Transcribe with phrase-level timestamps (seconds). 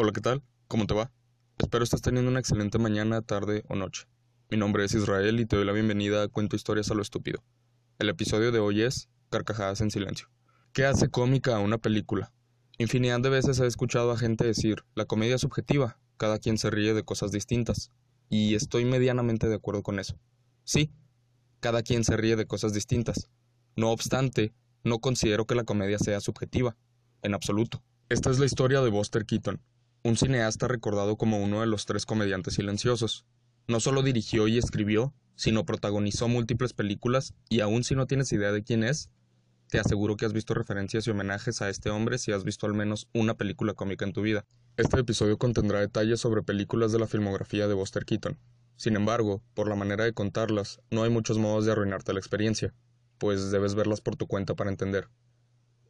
[0.00, 0.44] Hola, ¿qué tal?
[0.68, 1.10] ¿Cómo te va?
[1.58, 4.06] Espero estés teniendo una excelente mañana, tarde o noche.
[4.48, 7.42] Mi nombre es Israel y te doy la bienvenida a Cuento Historias a lo Estúpido.
[7.98, 10.28] El episodio de hoy es Carcajadas en Silencio.
[10.72, 12.32] ¿Qué hace cómica a una película?
[12.78, 16.70] Infinidad de veces he escuchado a gente decir, la comedia es subjetiva, cada quien se
[16.70, 17.90] ríe de cosas distintas.
[18.28, 20.16] Y estoy medianamente de acuerdo con eso.
[20.62, 20.92] Sí,
[21.58, 23.30] cada quien se ríe de cosas distintas.
[23.74, 24.54] No obstante,
[24.84, 26.76] no considero que la comedia sea subjetiva,
[27.22, 27.82] en absoluto.
[28.08, 29.60] Esta es la historia de Buster Keaton,
[30.02, 33.26] un cineasta recordado como uno de los tres comediantes silenciosos.
[33.66, 38.52] No solo dirigió y escribió, sino protagonizó múltiples películas y aun si no tienes idea
[38.52, 39.10] de quién es,
[39.68, 42.72] te aseguro que has visto referencias y homenajes a este hombre si has visto al
[42.72, 44.46] menos una película cómica en tu vida.
[44.78, 48.38] Este episodio contendrá detalles sobre películas de la filmografía de Buster Keaton.
[48.76, 52.72] Sin embargo, por la manera de contarlas, no hay muchos modos de arruinarte la experiencia,
[53.18, 55.08] pues debes verlas por tu cuenta para entender.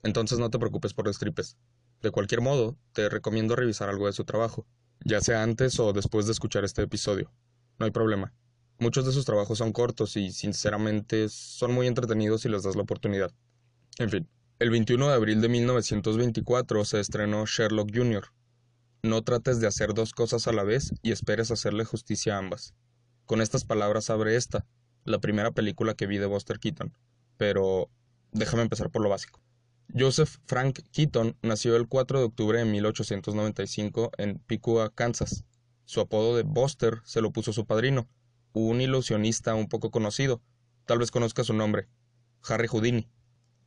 [0.02, 1.56] Entonces no te preocupes por stripes.
[2.02, 4.66] De cualquier modo, te recomiendo revisar algo de su trabajo,
[5.04, 7.32] ya sea antes o después de escuchar este episodio.
[7.78, 8.32] No hay problema.
[8.78, 12.82] Muchos de sus trabajos son cortos y, sinceramente, son muy entretenidos si les das la
[12.82, 13.32] oportunidad.
[13.98, 14.28] En fin,
[14.60, 18.24] el 21 de abril de 1924 se estrenó Sherlock Jr.
[19.02, 22.74] No trates de hacer dos cosas a la vez y esperes hacerle justicia a ambas.
[23.26, 24.66] Con estas palabras abre esta,
[25.04, 26.96] la primera película que vi de Buster Keaton.
[27.36, 27.90] Pero
[28.32, 29.40] déjame empezar por lo básico.
[29.96, 35.44] Joseph Frank Keaton nació el 4 de octubre de 1895 en Piqua, Kansas.
[35.86, 38.06] Su apodo de Buster se lo puso su padrino,
[38.52, 40.42] un ilusionista un poco conocido,
[40.84, 41.88] tal vez conozca su nombre,
[42.42, 43.08] Harry Houdini.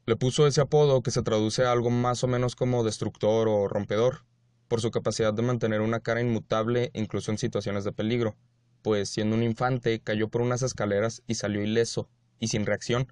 [0.06, 3.68] Le puso ese apodo que se traduce a algo más o menos como destructor o
[3.68, 4.26] rompedor,
[4.68, 8.38] por su capacidad de mantener una cara inmutable incluso en situaciones de peligro,
[8.84, 13.12] pues siendo un infante cayó por unas escaleras y salió ileso y sin reacción,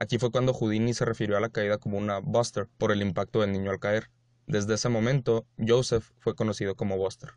[0.00, 3.40] Aquí fue cuando Houdini se refirió a la caída como una Buster por el impacto
[3.40, 4.10] del niño al caer.
[4.46, 7.30] Desde ese momento, Joseph fue conocido como Buster.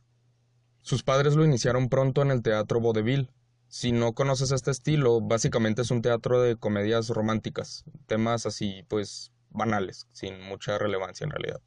[0.81, 3.31] Sus padres lo iniciaron pronto en el teatro vaudeville.
[3.67, 9.31] Si no conoces este estilo, básicamente es un teatro de comedias románticas, temas así, pues,
[9.49, 11.61] banales, sin mucha relevancia en realidad.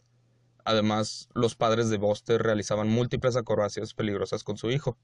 [0.65, 4.97] Además, los padres de Buster realizaban múltiples acrobacias peligrosas con su hijo.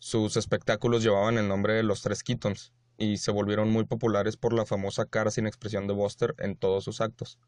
[0.00, 4.52] Sus espectáculos llevaban el nombre de los tres Keatons, y se volvieron muy populares por
[4.52, 7.38] la famosa cara sin expresión de Buster en todos sus actos.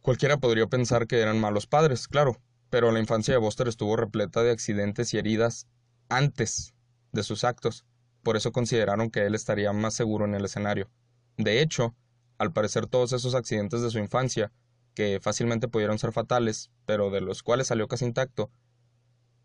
[0.00, 2.40] Cualquiera podría pensar que eran malos padres, claro,
[2.70, 5.66] pero la infancia de Buster estuvo repleta de accidentes y heridas
[6.08, 6.74] antes
[7.12, 7.84] de sus actos,
[8.22, 10.88] por eso consideraron que él estaría más seguro en el escenario.
[11.36, 11.94] De hecho,
[12.38, 14.52] al parecer todos esos accidentes de su infancia,
[14.94, 18.52] que fácilmente pudieron ser fatales, pero de los cuales salió casi intacto,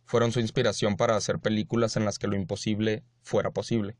[0.06, 3.98] fueron su inspiración para hacer películas en las que lo imposible fuera posible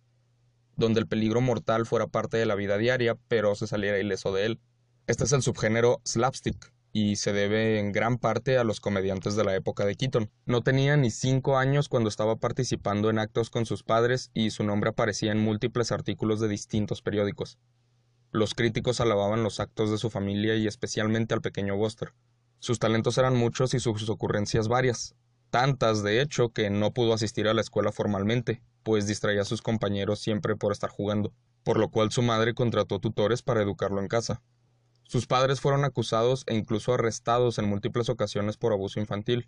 [0.80, 4.46] donde el peligro mortal fuera parte de la vida diaria, pero se saliera ileso de
[4.46, 4.60] él.
[5.08, 9.44] Este es el subgénero slapstick, y se debe en gran parte a los comediantes de
[9.44, 10.32] la época de Keaton.
[10.46, 14.64] No tenía ni cinco años cuando estaba participando en actos con sus padres y su
[14.64, 17.60] nombre aparecía en múltiples artículos de distintos periódicos.
[18.32, 22.14] Los críticos alababan los actos de su familia y especialmente al pequeño Buster.
[22.60, 25.16] Sus talentos eran muchos y sus ocurrencias varias,
[25.50, 29.62] tantas de hecho que no pudo asistir a la escuela formalmente, pues distraía a sus
[29.62, 31.32] compañeros siempre por estar jugando,
[31.64, 34.42] por lo cual su madre contrató tutores para educarlo en casa.
[35.04, 39.48] Sus padres fueron acusados e incluso arrestados en múltiples ocasiones por abuso infantil.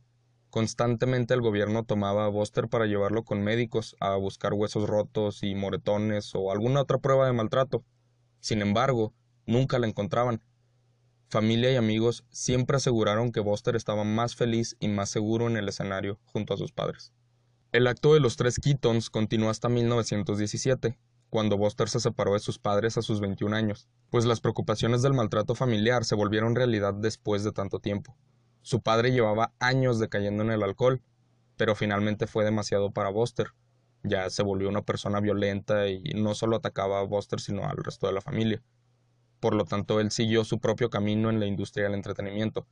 [0.52, 5.56] Constantemente el gobierno tomaba a Buster para llevarlo con médicos a buscar huesos rotos y
[5.56, 7.84] moretones o alguna otra prueba de maltrato.
[8.42, 9.12] Sin embargo,
[9.48, 10.44] nunca la encontraban.
[11.30, 15.68] Familia y amigos siempre aseguraron que Buster estaba más feliz y más seguro en el
[15.68, 17.12] escenario junto a sus padres.
[17.72, 21.00] El acto de los tres Keatons continuó hasta 1917,
[21.30, 25.14] cuando Buster se separó de sus padres a sus 21 años, pues las preocupaciones del
[25.14, 28.18] maltrato familiar se volvieron realidad después de tanto tiempo.
[28.62, 31.02] Su padre llevaba años decayendo en el alcohol,
[31.56, 33.54] pero finalmente fue demasiado para Buster.
[34.04, 38.06] Ya se volvió una persona violenta y no solo atacaba a Buster sino al resto
[38.06, 38.62] de la familia.
[39.40, 42.68] Por lo tanto, él siguió su propio camino en la industria del entretenimiento,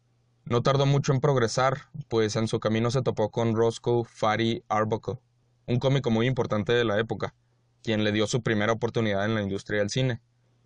[0.46, 5.20] no tardó mucho en progresar, pues en su camino se topó con Roscoe Fari Arbuckle,
[5.68, 7.36] un cómico muy importante de la época,
[7.84, 10.22] quien le dio su primera oportunidad en la industria del cine.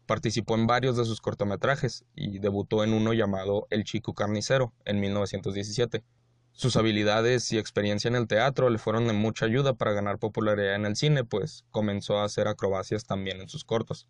[0.06, 5.00] Participó en varios de sus cortometrajes y debutó en uno llamado El Chico Carnicero en
[5.00, 6.04] 1917.
[6.52, 10.76] Sus habilidades y experiencia en el teatro le fueron de mucha ayuda para ganar popularidad
[10.76, 14.08] en el cine, pues comenzó a hacer acrobacias también en sus cortos.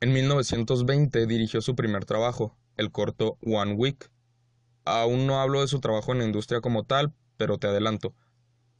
[0.00, 4.10] En 1920 dirigió su primer trabajo, el corto One Week,
[4.84, 8.14] Aún no hablo de su trabajo en la industria como tal, pero te adelanto.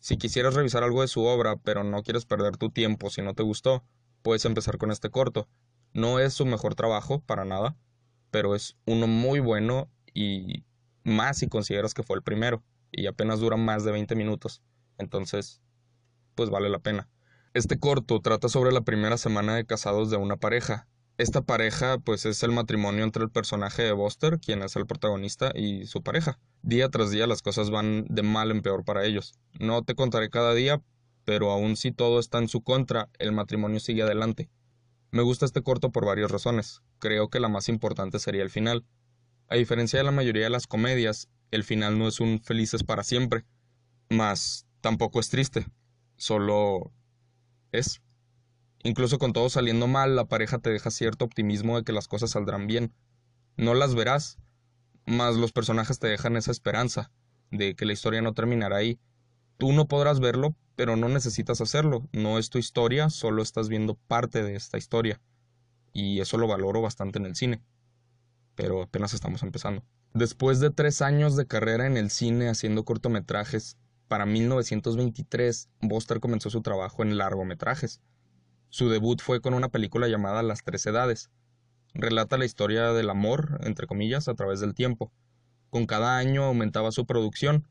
[0.00, 3.34] Si quisieras revisar algo de su obra, pero no quieres perder tu tiempo si no
[3.34, 3.84] te gustó,
[4.22, 5.48] puedes empezar con este corto.
[5.94, 7.76] No es su mejor trabajo, para nada,
[8.30, 10.64] pero es uno muy bueno y
[11.04, 12.62] más si consideras que fue el primero.
[12.96, 14.62] y apenas dura más de 20 minutos.
[14.98, 15.60] Entonces,
[16.36, 17.08] pues vale la pena.
[17.52, 20.86] Este corto trata sobre la primera semana de casados de una pareja.
[21.16, 25.52] Esta pareja, pues es el matrimonio entre el personaje de Buster, quien es el protagonista,
[25.55, 26.40] y su pareja.
[26.62, 29.34] Día tras día las cosas van de mal en peor para ellos.
[29.61, 30.82] No te contaré cada día,
[31.25, 34.50] pero aun si todo está en su contra, el matrimonio sigue adelante.
[35.12, 36.82] Me gusta este corto por varias razones.
[36.99, 38.84] Creo que la más importante sería el final.
[39.49, 43.05] A diferencia de la mayoría de las comedias, el final no es un felices para
[43.05, 43.44] siempre,
[44.10, 45.64] mas tampoco es triste,
[46.17, 46.93] solo
[47.70, 48.02] es.
[48.84, 52.31] Incluso con todo saliendo mal, la pareja te deja cierto optimismo de que las cosas
[52.31, 52.92] saldrán bien.
[53.56, 54.38] No las verás,
[55.06, 57.10] mas los personajes te dejan esa esperanza
[57.50, 59.00] de que la historia no terminará ahí.
[59.56, 62.06] Tú no podrás verlo, pero no necesitas hacerlo.
[62.12, 65.19] No es tu historia, solo estás viendo parte de esta historia.
[65.94, 67.62] Y eso lo valoro bastante en el cine.
[68.54, 69.82] Pero apenas estamos empezando.
[70.12, 73.78] Después de tres años de carrera en el cine haciendo cortometrajes,
[74.08, 78.02] para 1923 Buster comenzó su trabajo en largometrajes.
[78.74, 81.30] Su debut fue con una película llamada Las Tres Edades.
[81.94, 85.12] Relata la historia del amor, entre comillas, a través del tiempo.
[85.70, 87.68] Con cada año aumentaba su producción,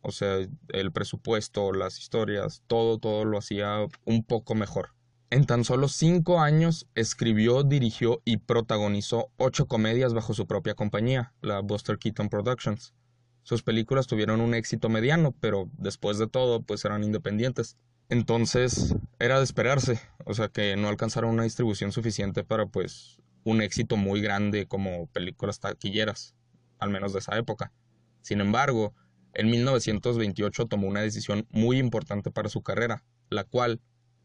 [0.00, 0.38] o sea,
[0.68, 4.94] el presupuesto, las historias, todo, todo lo hacía un poco mejor.
[5.28, 11.34] En tan solo cinco años escribió, dirigió y protagonizó ocho comedias bajo su propia compañía,
[11.42, 12.94] la Buster Keaton Productions.
[13.42, 17.76] Sus películas tuvieron un éxito mediano, pero después de todo, pues eran independientes.
[18.12, 23.62] Entonces, era de esperarse, o sea que no alcanzaron una distribución suficiente para pues un
[23.62, 26.34] éxito muy grande como películas taquilleras,
[26.78, 27.72] al menos de esa época.
[28.20, 28.94] Sin embargo,
[29.32, 33.80] en 1928 tomó una decisión muy importante para su carrera, la cual,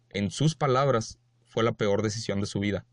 [0.09, 2.85] en sus palabras, fue la peor decisión de su vida.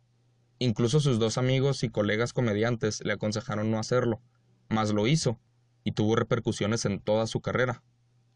[0.60, 4.22] Incluso sus dos amigos y colegas comediantes le aconsejaron no hacerlo,
[4.68, 5.40] mas lo hizo,
[5.82, 7.82] y tuvo repercusiones en toda su carrera.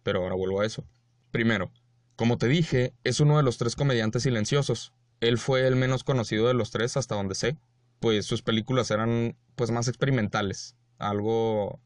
[0.03, 0.85] Pero ahora vuelvo a eso.
[1.31, 1.71] Primero,
[2.19, 4.93] como te dije, es uno de los tres comediantes silenciosos.
[5.21, 7.57] Él fue el menos conocido de los tres hasta donde sé,
[8.01, 11.81] pues sus películas eran pues más experimentales, algo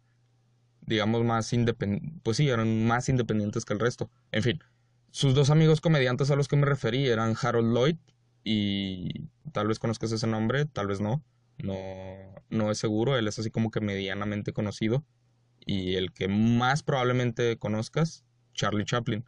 [0.86, 4.10] digamos, más independientes, pues sí, eran más independientes que el resto.
[4.30, 4.58] En fin,
[5.10, 7.96] sus dos amigos comediantes a los que me referí eran Harold Lloyd
[8.42, 11.22] y tal vez conozcas ese nombre, tal vez no,
[11.58, 11.76] no,
[12.48, 15.04] no es seguro, él es así como que medianamente conocido.
[15.66, 18.24] Y el que más probablemente conozcas,
[18.54, 19.26] Charlie Chaplin.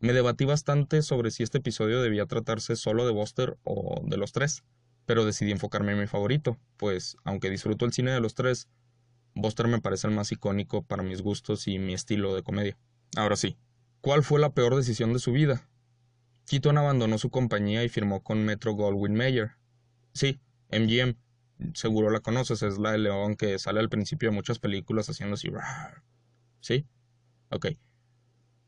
[0.00, 4.32] Me debatí bastante sobre si este episodio debía tratarse solo de Buster o de los
[4.32, 4.64] tres,
[5.06, 8.68] pero decidí enfocarme en mi favorito, pues aunque disfruto el cine de los tres,
[9.34, 12.78] Buster me parece el más icónico para mis gustos y mi estilo de comedia.
[13.16, 13.56] Ahora sí,
[14.00, 15.68] ¿cuál fue la peor decisión de su vida?
[16.46, 19.52] Keaton abandonó su compañía y firmó con Metro Goldwyn Mayer.
[20.12, 21.16] Sí, MGM.
[21.72, 25.34] Seguro la conoces, es la de León que sale al principio de muchas películas haciendo
[25.34, 25.48] así.
[26.60, 26.86] ¿Sí?
[27.50, 27.68] Ok.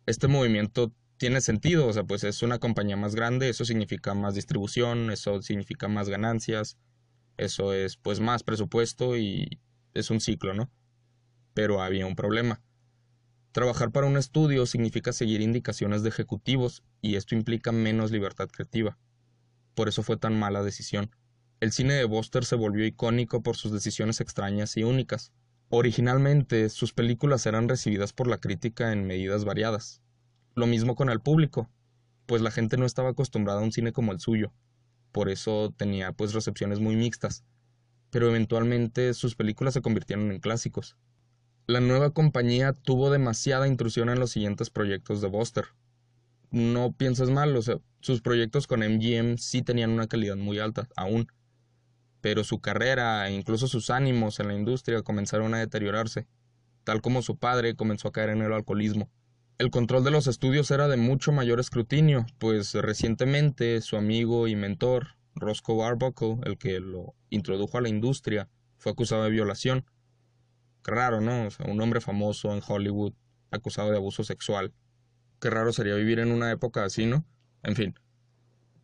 [0.07, 4.35] Este movimiento tiene sentido, o sea, pues es una compañía más grande, eso significa más
[4.35, 6.77] distribución, eso significa más ganancias,
[7.37, 9.61] eso es pues más presupuesto y
[9.95, 10.71] es un ciclo, ¿no?
[11.55, 12.63] Pero había un problema.
[13.53, 18.99] Trabajar para un estudio significa seguir indicaciones de ejecutivos y esto implica menos libertad creativa.
[19.75, 21.11] Por eso fue tan mala decisión.
[21.61, 25.33] El cine de Buster se volvió icónico por sus decisiones extrañas y únicas.
[25.71, 30.03] Originalmente, sus películas eran recibidas por la crítica en medidas variadas.
[30.57, 31.71] Lo mismo con el público,
[32.27, 34.53] pues la gente no estaba acostumbrada a un cine como el suyo.
[35.13, 37.45] Por eso tenía pues recepciones muy mixtas
[38.11, 40.97] pero eventualmente sus películas se convirtieron en clásicos.
[41.67, 45.67] La nueva compañía tuvo demasiada intrusión en los siguientes proyectos de Buster.
[46.51, 50.89] No pienses mal, o sea, sus proyectos con MGM sí tenían una calidad muy alta,
[50.97, 51.27] aún.
[52.21, 56.27] Pero su carrera e incluso sus ánimos en la industria comenzaron a deteriorarse,
[56.85, 59.11] tal como su padre comenzó a caer en el alcoholismo.
[59.59, 64.55] El control de los estudios era de mucho mayor escrutinio, pues recientemente su amigo y
[64.55, 69.87] mentor, Roscoe Arbuckle, el que lo introdujo a la industria, fue acusado de violación.
[70.85, 71.49] Qué raro, ¿no?
[71.67, 73.15] Un hombre famoso en Hollywood
[73.51, 74.75] acusado de abuso sexual.
[75.41, 77.25] Qué raro sería vivir en una época así, ¿no?
[77.63, 77.95] En fin.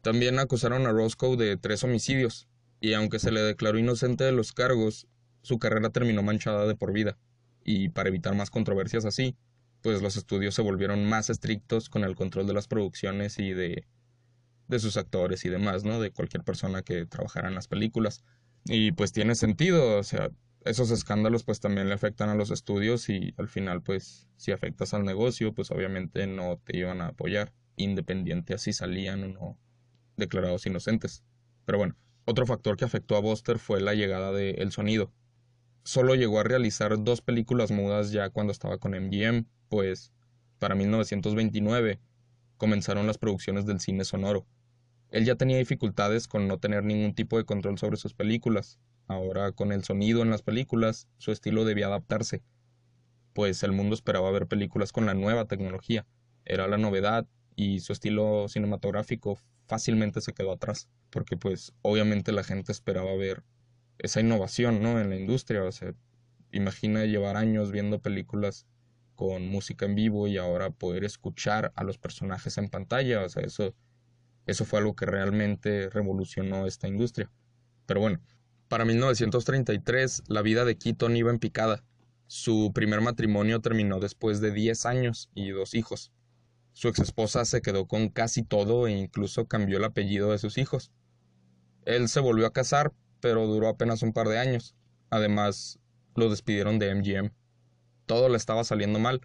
[0.00, 2.48] También acusaron a Roscoe de tres homicidios,
[2.80, 5.06] y aunque se le declaró inocente de los cargos,
[5.42, 7.18] su carrera terminó manchada de por vida.
[7.62, 9.36] Y para evitar más controversias así,
[9.82, 13.86] pues los estudios se volvieron más estrictos con el control de las producciones y de
[14.72, 16.00] de sus actores y demás, ¿no?
[16.00, 18.24] De cualquier persona que trabajara en las películas.
[18.64, 20.30] Y pues tiene sentido, o sea,
[20.64, 24.94] esos escándalos pues también le afectan a los estudios y al final pues si afectas
[24.94, 29.58] al negocio pues obviamente no te iban a apoyar, independiente así salían o no
[30.16, 31.24] declarados inocentes.
[31.64, 35.12] Pero bueno, otro factor que afectó a Buster fue la llegada del sonido.
[35.84, 40.12] solo llegó a realizar dos películas mudas ya cuando estaba con MGM, pues
[40.58, 41.98] para 1929
[42.58, 44.46] comenzaron las producciones del cine sonoro.
[45.08, 48.78] Él ya tenía dificultades con no tener ningún tipo de control sobre sus películas.
[49.06, 52.42] Ahora, con el sonido en las películas, su estilo debía adaptarse,
[53.32, 56.04] pues el mundo esperaba ver películas con la nueva tecnología.
[56.44, 57.26] Era la novedad
[57.56, 59.38] y su estilo cinematográfico
[59.68, 63.42] fácilmente se quedó atrás, porque pues obviamente la gente esperaba ver
[63.96, 65.00] esa innovación, ¿no?
[65.00, 65.94] En la industria, o sea,
[66.50, 68.66] imagina llevar años viendo películas
[69.14, 73.42] con música en vivo y ahora poder escuchar a los personajes en pantalla, o sea,
[73.42, 73.74] eso
[74.46, 77.30] eso fue algo que realmente revolucionó esta industria.
[77.86, 78.20] Pero bueno,
[78.68, 81.84] para 1933 la vida de Keaton iba en picada.
[82.26, 86.12] Su primer matrimonio terminó después de 10 años y dos hijos.
[86.72, 90.90] Su exesposa se quedó con casi todo e incluso cambió el apellido de sus hijos.
[91.84, 94.74] Él se volvió a casar, pero duró apenas un par de años.
[95.10, 95.78] Además,
[96.16, 97.32] lo despidieron de MGM.
[98.06, 99.20] Todo le estaba saliendo mal.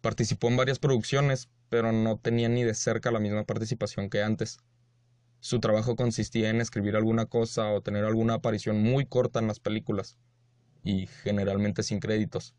[0.00, 4.58] Participó en varias producciones, pero no tenía ni de cerca la misma participación que antes.
[5.40, 9.60] Su trabajo consistía en escribir alguna cosa o tener alguna aparición muy corta en las
[9.60, 10.18] películas,
[10.82, 12.54] y generalmente sin créditos.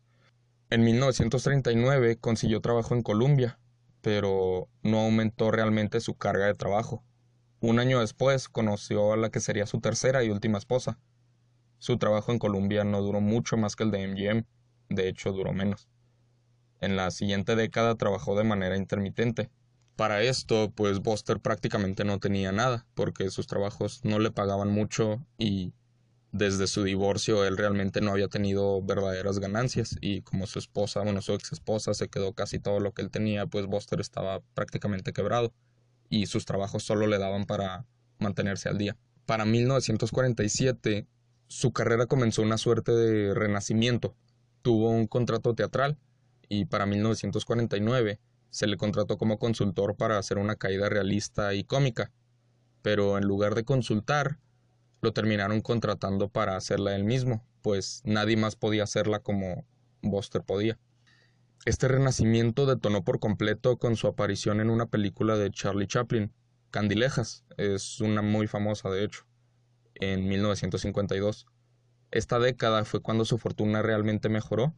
[0.70, 3.58] En 1939 consiguió trabajo en Columbia,
[4.00, 7.04] pero no aumentó realmente su carga de trabajo.
[7.60, 10.98] Un año después conoció a la que sería su tercera y última esposa.
[11.78, 14.46] Su trabajo en Columbia no duró mucho más que el de MGM,
[14.90, 15.88] de hecho duró menos.
[16.80, 19.50] En la siguiente década trabajó de manera intermitente.
[19.96, 25.24] Para esto, pues Buster prácticamente no tenía nada, porque sus trabajos no le pagaban mucho
[25.38, 25.72] y
[26.32, 31.22] desde su divorcio él realmente no había tenido verdaderas ganancias y como su esposa, bueno,
[31.22, 35.12] su ex esposa se quedó casi todo lo que él tenía, pues Buster estaba prácticamente
[35.12, 35.52] quebrado
[36.08, 37.84] y sus trabajos solo le daban para
[38.18, 38.96] mantenerse al día.
[39.26, 41.06] Para 1947,
[41.48, 44.14] su carrera comenzó una suerte de renacimiento.
[44.62, 45.98] Tuvo un contrato teatral
[46.48, 52.12] y para 1949 se le contrató como consultor para hacer una caída realista y cómica,
[52.82, 54.38] pero en lugar de consultar,
[55.00, 59.64] lo terminaron contratando para hacerla él mismo, pues nadie más podía hacerla como
[60.02, 60.78] Buster podía.
[61.64, 66.32] Este renacimiento detonó por completo con su aparición en una película de Charlie Chaplin,
[66.70, 69.26] Candilejas, es una muy famosa de hecho,
[69.94, 71.46] en 1952.
[72.10, 74.74] Esta década fue cuando su fortuna realmente mejoró,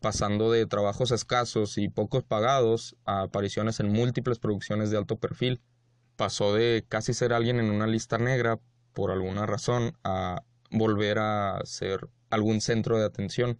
[0.00, 5.60] pasando de trabajos escasos y pocos pagados a apariciones en múltiples producciones de alto perfil.
[6.16, 8.60] Pasó de casi ser alguien en una lista negra
[8.92, 13.58] por alguna razón, a volver a ser algún centro de atención,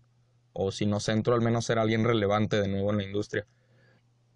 [0.52, 3.46] o si no centro, al menos ser alguien relevante de nuevo en la industria.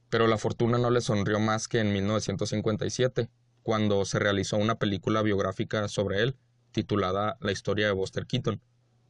[0.09, 3.29] Pero la fortuna no le sonrió más que en 1957,
[3.63, 6.37] cuando se realizó una película biográfica sobre él,
[6.77, 8.61] titulada La historia de Buster Keaton,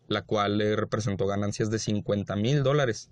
[0.06, 3.10] la cual le representó ganancias de 50 mil dólares,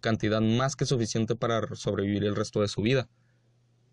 [0.00, 3.08] cantidad más que suficiente para sobrevivir el resto de su vida.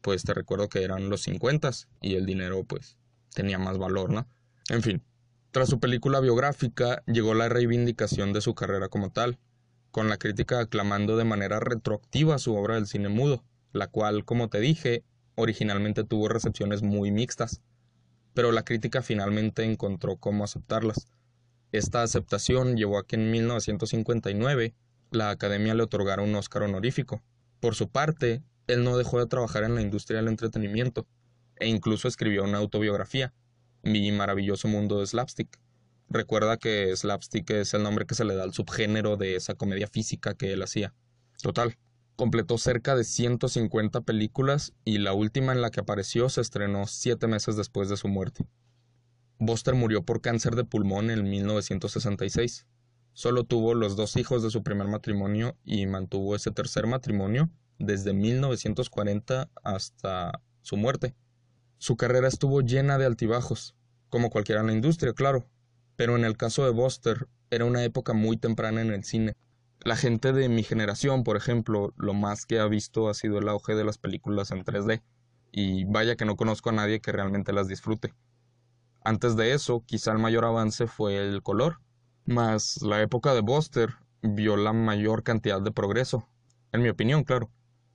[0.01, 1.71] Pues te recuerdo que eran los 50
[2.01, 2.97] y el dinero pues
[3.33, 4.27] tenía más valor, ¿no?
[4.69, 5.03] En fin,
[5.49, 9.39] tras su película biográfica llegó la reivindicación de su carrera como tal,
[9.89, 14.49] con la crítica aclamando de manera retroactiva su obra del cine mudo, la cual, como
[14.49, 17.63] te dije, originalmente tuvo recepciones muy mixtas,
[18.35, 21.07] pero la crítica finalmente encontró cómo aceptarlas.
[21.71, 24.75] Esta aceptación llevó a que en 1959
[25.09, 27.23] la Academia le otorgara un Oscar honorífico.
[27.59, 31.07] Por su parte, él no dejó de trabajar en la industria del entretenimiento,
[31.57, 33.33] e incluso escribió una autobiografía,
[33.81, 35.59] Mi maravilloso mundo de slapstick.
[36.09, 39.87] Recuerda que slapstick es el nombre que se le da al subgénero de esa comedia
[39.87, 40.93] física que él hacía.
[41.41, 41.77] Total,
[42.15, 47.27] completó cerca de 150 películas y la última en la que apareció se estrenó siete
[47.27, 48.47] meses después de su muerte.
[49.37, 52.65] Buster murió por cáncer de pulmón en 1966.
[53.13, 58.13] Solo tuvo los dos hijos de su primer matrimonio y mantuvo ese tercer matrimonio desde
[58.13, 61.15] 1940 hasta su muerte.
[61.77, 63.75] Su carrera estuvo llena de altibajos,
[64.09, 65.45] como cualquiera en la industria, claro,
[65.95, 69.35] pero en el caso de Buster era una época muy temprana en el cine.
[69.85, 73.47] La gente de mi generación, por ejemplo, lo más que ha visto ha sido el
[73.47, 75.03] auge de las películas en 3D,
[75.51, 78.15] y vaya que no conozco a nadie que realmente las disfrute.
[79.03, 81.81] Antes de eso, quizá el mayor avance fue el color,
[82.25, 86.27] mas la época de Buster vio la mayor cantidad de progreso,
[86.71, 87.51] en mi opinión, claro.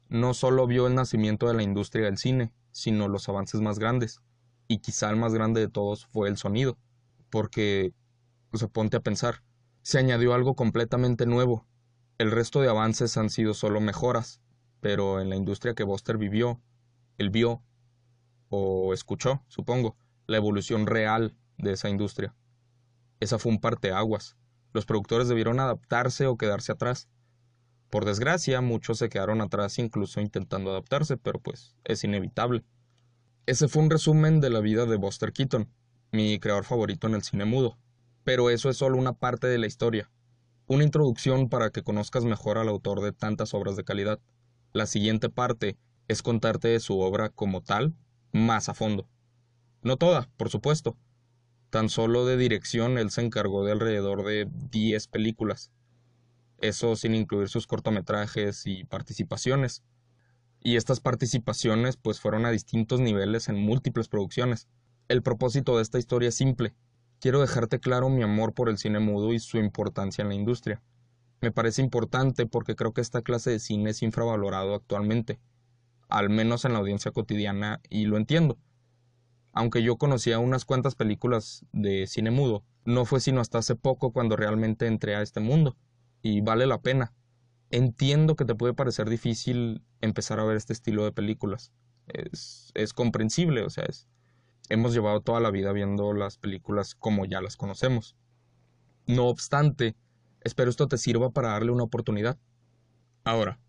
[0.08, 4.22] No solo vio el nacimiento de la industria del cine, sino los avances más grandes.
[4.68, 6.78] Y quizá el más grande de todos fue el sonido,
[7.30, 7.94] porque,
[8.52, 9.42] o sea, ponte a pensar,
[9.82, 11.66] se añadió algo completamente nuevo.
[12.20, 14.42] El resto de avances han sido solo mejoras,
[14.82, 16.60] pero en la industria que Buster vivió,
[17.16, 17.62] él vio,
[18.50, 19.96] o escuchó, supongo,
[20.26, 22.34] la evolución real de esa industria.
[23.20, 24.36] Esa fue un parteaguas.
[24.74, 27.08] Los productores debieron adaptarse o quedarse atrás.
[27.88, 32.66] Por desgracia, muchos se quedaron atrás incluso intentando adaptarse, pero pues es inevitable.
[33.46, 35.72] Ese fue un resumen de la vida de Buster Keaton,
[36.12, 37.78] mi creador favorito en el cine mudo.
[38.24, 40.10] Pero eso es solo una parte de la historia.
[40.70, 44.20] Una introducción para que conozcas mejor al autor de tantas obras de calidad.
[44.72, 47.96] La siguiente parte es contarte de su obra como tal,
[48.30, 49.08] más a fondo.
[49.82, 50.96] No toda, por supuesto.
[51.70, 55.72] Tan solo de dirección él se encargó de alrededor de 10 películas.
[56.58, 59.82] Eso sin incluir sus cortometrajes y participaciones.
[60.60, 64.68] Y estas participaciones pues fueron a distintos niveles en múltiples producciones.
[65.08, 66.76] El propósito de esta historia es simple.
[67.20, 70.82] Quiero dejarte claro mi amor por el cine mudo y su importancia en la industria.
[71.42, 75.38] Me parece importante porque creo que esta clase de cine es infravalorado actualmente,
[76.08, 78.58] al menos en la audiencia cotidiana, y lo entiendo.
[79.52, 84.12] Aunque yo conocía unas cuantas películas de cine mudo, no fue sino hasta hace poco
[84.12, 85.76] cuando realmente entré a este mundo,
[86.22, 87.12] y vale la pena.
[87.68, 91.70] Entiendo que te puede parecer difícil empezar a ver este estilo de películas.
[92.06, 94.08] Es, es comprensible, o sea, es,
[94.70, 98.16] hemos llevado toda la vida viendo las películas como ya las conocemos.
[99.06, 99.96] No obstante,
[100.40, 102.38] espero esto te sirva para darle una oportunidad.
[103.24, 103.60] Ahora,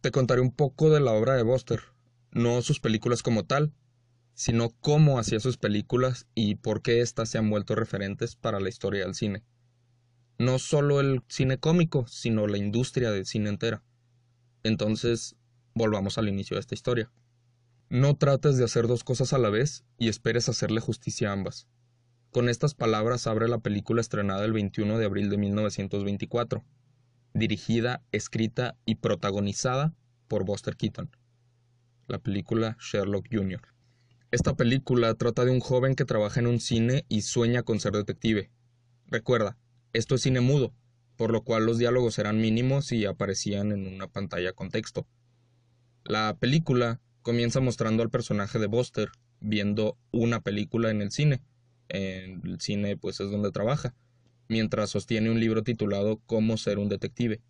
[0.00, 1.80] te contaré un poco de la obra de Buster,
[2.30, 3.74] no sus películas como tal,
[4.34, 8.68] sino cómo hacía sus películas y por qué éstas se han vuelto referentes para la
[8.68, 9.44] historia del cine.
[10.38, 13.82] No solo el cine cómico, sino la industria del cine entera.
[14.62, 15.36] Entonces,
[15.74, 17.10] volvamos al inicio de esta historia.
[17.90, 21.68] No trates de hacer dos cosas a la vez y esperes hacerle justicia a ambas.
[22.30, 26.64] Con estas palabras abre la película estrenada el 21 de abril de 1924,
[27.34, 29.94] dirigida, escrita y protagonizada
[30.28, 31.10] por Buster Keaton.
[32.08, 33.60] La película Sherlock Jr.
[34.30, 37.92] Esta película trata de un joven que trabaja en un cine y sueña con ser
[37.92, 38.50] detective.
[39.06, 39.56] Recuerda,
[39.92, 40.74] esto es cine mudo,
[41.16, 45.06] por lo cual los diálogos eran mínimos y aparecían en una pantalla con texto.
[46.02, 49.08] La película comienza mostrando al personaje de Buster
[49.40, 51.40] viendo una película en el cine.
[51.88, 53.94] En el cine pues es donde trabaja,
[54.46, 57.40] mientras sostiene un libro titulado Cómo ser un detective.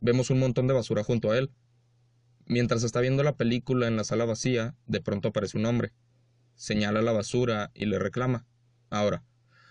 [0.00, 1.50] Vemos un montón de basura junto a él.
[2.46, 5.92] Mientras está viendo la película en la sala vacía, de pronto aparece un hombre.
[6.54, 8.46] Señala la basura y le reclama.
[8.88, 9.22] Ahora,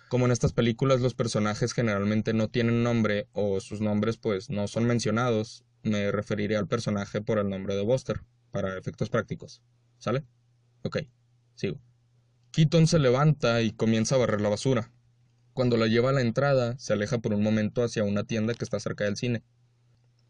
[0.10, 4.68] como en estas películas los personajes generalmente no tienen nombre o sus nombres pues no
[4.68, 8.22] son mencionados, me referiré al personaje por el nombre de Buster
[8.54, 9.64] para efectos prácticos.
[9.98, 10.24] ¿Sale?
[10.84, 11.00] Ok,
[11.56, 11.82] sigo.
[12.52, 14.92] Keaton se levanta y comienza a barrer la basura.
[15.54, 18.64] Cuando la lleva a la entrada, se aleja por un momento hacia una tienda que
[18.64, 19.42] está cerca del cine.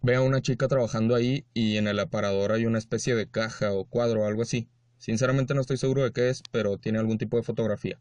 [0.01, 3.73] Ve a una chica trabajando ahí y en el aparador hay una especie de caja
[3.73, 4.69] o cuadro o algo así.
[4.99, 7.99] Sinceramente no estoy seguro de qué es, pero tiene algún tipo de fotografía.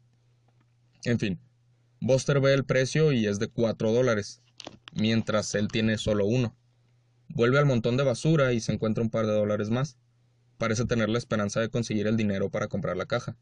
[1.03, 1.37] En fin,
[1.99, 4.41] Buster ve el precio y es de 4 dólares,
[4.93, 6.55] mientras él tiene solo uno.
[7.27, 9.97] Vuelve al montón de basura y se encuentra un par de dólares más
[10.63, 13.35] parece tener la esperanza de conseguir el dinero para comprar la caja.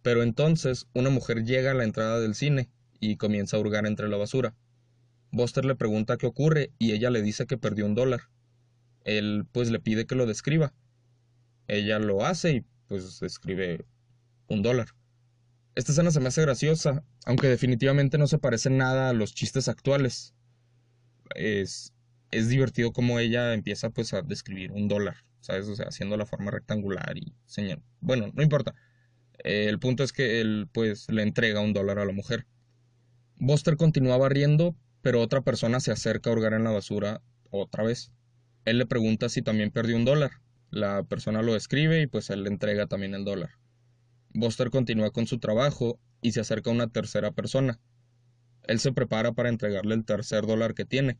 [0.00, 4.08] Pero entonces una mujer llega a la entrada del cine y comienza a hurgar entre
[4.08, 4.54] la basura.
[5.32, 8.22] Buster le pregunta qué ocurre y ella le dice que perdió un dólar.
[9.04, 10.72] Él pues le pide que lo describa.
[11.68, 13.84] Ella lo hace y pues escribe
[14.48, 14.94] un dólar.
[15.74, 19.68] Esta escena se me hace graciosa, aunque definitivamente no se parece nada a los chistes
[19.68, 20.32] actuales.
[21.34, 21.92] Es,
[22.30, 25.16] es divertido como ella empieza pues a describir un dólar.
[25.40, 25.68] ¿Sabes?
[25.68, 27.82] O sea, haciendo la forma rectangular y señal.
[28.00, 28.74] Bueno, no importa.
[29.42, 32.46] el punto es que él, pues, le entrega un dólar a la mujer.
[33.36, 38.12] Buster continúa barriendo, pero otra persona se acerca a hurgar en la basura otra vez.
[38.66, 40.32] Él le pregunta si también perdió un dólar.
[40.70, 43.50] La persona lo escribe y pues él le entrega también el dólar.
[44.34, 47.80] Buster continúa con su trabajo y se acerca a una tercera persona.
[48.64, 51.18] Él se prepara para entregarle el tercer dólar que tiene,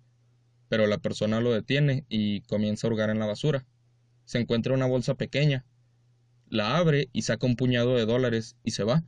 [0.68, 3.66] pero la persona lo detiene y comienza a hurgar en la basura
[4.30, 5.64] se encuentra una bolsa pequeña.
[6.46, 9.02] La abre y saca un puñado de dólares y se va.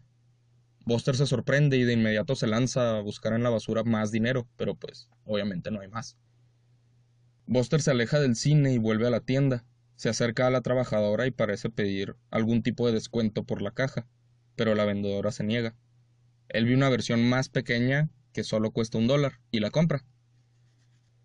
[0.85, 4.49] Buster se sorprende y de inmediato se lanza a buscar en la basura más dinero,
[4.57, 6.17] pero pues obviamente no hay más.
[7.47, 9.65] Buster se aleja del cine y vuelve a la tienda.
[9.95, 14.09] Se acerca a la trabajadora y parece pedir algún tipo de descuento por la caja,
[14.57, 15.77] pero la vendedora se niega.
[16.49, 20.05] Él ve una versión más pequeña que solo cuesta un dólar y la compra.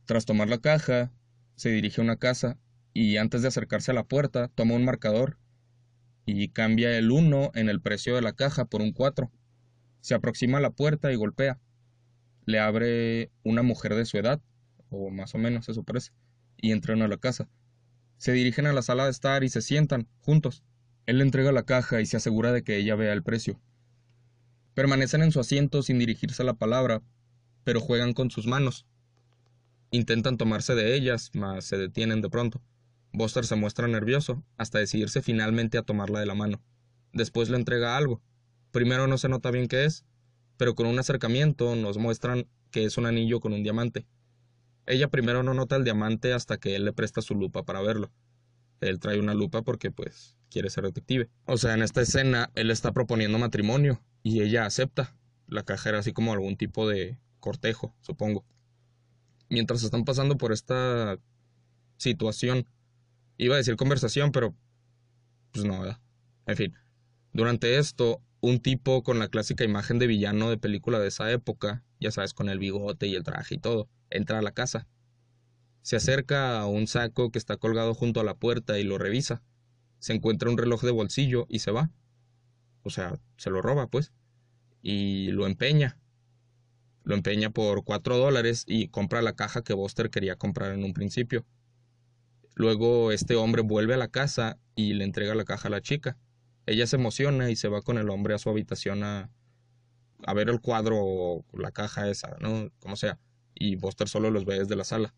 [0.05, 1.11] Tras tomar la caja,
[1.55, 2.59] se dirige a una casa
[2.99, 5.37] y antes de acercarse a la puerta toma un marcador
[6.25, 9.31] y cambia el 1 en el precio de la caja por un 4.
[10.01, 11.59] Se aproxima a la puerta y golpea.
[12.47, 14.41] Le abre una mujer de su edad,
[14.89, 16.11] o más o menos eso parece,
[16.57, 17.47] y entran a la casa.
[18.17, 20.63] Se dirigen a la sala de estar y se sientan, juntos.
[21.05, 23.61] Él le entrega la caja y se asegura de que ella vea el precio.
[24.73, 27.03] Permanecen en su asiento sin dirigirse la palabra,
[27.63, 28.87] pero juegan con sus manos.
[29.91, 32.59] Intentan tomarse de ellas, mas se detienen de pronto.
[33.13, 36.61] Buster se muestra nervioso, hasta decidirse finalmente a tomarla de la mano.
[37.13, 38.21] Después le entrega algo.
[38.71, 40.05] Primero no se nota bien qué es,
[40.57, 44.05] pero con un acercamiento nos muestran que es un anillo con un diamante.
[44.85, 48.11] Ella primero no nota el diamante hasta que él le presta su lupa para verlo.
[48.79, 51.29] Él trae una lupa porque, pues, quiere ser detective.
[51.45, 55.15] O sea, en esta escena, él está proponiendo matrimonio y ella acepta.
[55.47, 58.45] La caja era así como algún tipo de cortejo, supongo.
[59.49, 61.17] Mientras están pasando por esta
[61.97, 62.67] situación,
[63.37, 64.55] iba a decir conversación, pero
[65.51, 65.99] pues no, ¿verdad?
[66.45, 66.73] En fin,
[67.33, 71.83] durante esto, un tipo con la clásica imagen de villano de película de esa época,
[71.99, 74.87] ya sabes, con el bigote y el traje y todo, entra a la casa.
[75.81, 79.41] Se acerca a un saco que está colgado junto a la puerta y lo revisa.
[79.99, 81.91] Se encuentra un reloj de bolsillo y se va.
[82.83, 84.11] O sea, se lo roba, pues.
[84.81, 85.97] Y lo empeña.
[87.03, 90.93] Lo empeña por cuatro dólares y compra la caja que Buster quería comprar en un
[90.93, 91.45] principio.
[92.57, 96.17] Luego este hombre vuelve a la casa y le entrega la caja a la chica.
[96.65, 99.29] Ella se emociona y se va con el hombre a su habitación a,
[100.33, 102.71] ver el cuadro o la caja esa, ¿no?
[102.79, 103.19] Como sea.
[103.53, 105.13] Y Buster solo los ve desde la sala.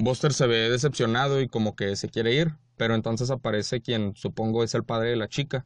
[0.00, 4.64] Buster se ve decepcionado y como que se quiere ir, pero entonces aparece quien supongo
[4.64, 5.64] es el padre de la chica.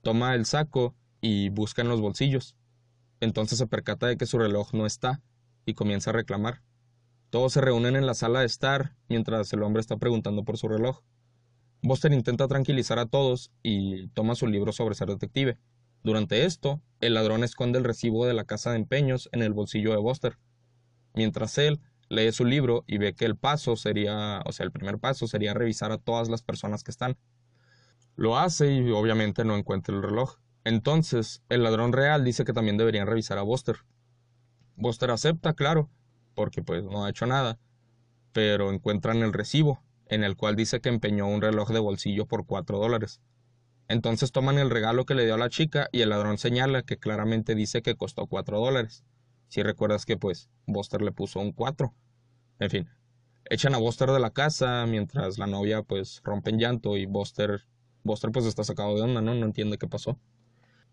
[0.00, 2.56] Toma el saco y busca en los bolsillos.
[3.20, 5.20] Entonces se percata de que su reloj no está
[5.66, 6.62] y comienza a reclamar.
[7.30, 10.66] Todos se reúnen en la sala de estar mientras el hombre está preguntando por su
[10.66, 11.00] reloj.
[11.80, 15.56] Buster intenta tranquilizar a todos y toma su libro sobre ser detective.
[16.02, 19.92] Durante esto, el ladrón esconde el recibo de la casa de empeños en el bolsillo
[19.92, 20.38] de Buster,
[21.14, 24.98] mientras él lee su libro y ve que el paso sería, o sea, el primer
[24.98, 27.16] paso sería revisar a todas las personas que están.
[28.16, 30.38] Lo hace y obviamente no encuentra el reloj.
[30.64, 33.76] Entonces, el ladrón real dice que también deberían revisar a Buster.
[34.76, 35.90] Buster acepta, claro,
[36.40, 37.58] porque pues no ha hecho nada,
[38.32, 42.46] pero encuentran el recibo en el cual dice que empeñó un reloj de bolsillo por
[42.46, 43.20] cuatro dólares.
[43.88, 46.96] Entonces toman el regalo que le dio a la chica y el ladrón señala que
[46.96, 49.04] claramente dice que costó cuatro dólares.
[49.48, 51.92] Si recuerdas que pues Buster le puso un cuatro.
[52.58, 52.88] En fin,
[53.44, 57.66] echan a Buster de la casa mientras la novia pues rompe en llanto y Buster,
[58.02, 59.34] Buster pues está sacado de onda, ¿no?
[59.34, 60.18] No entiende qué pasó.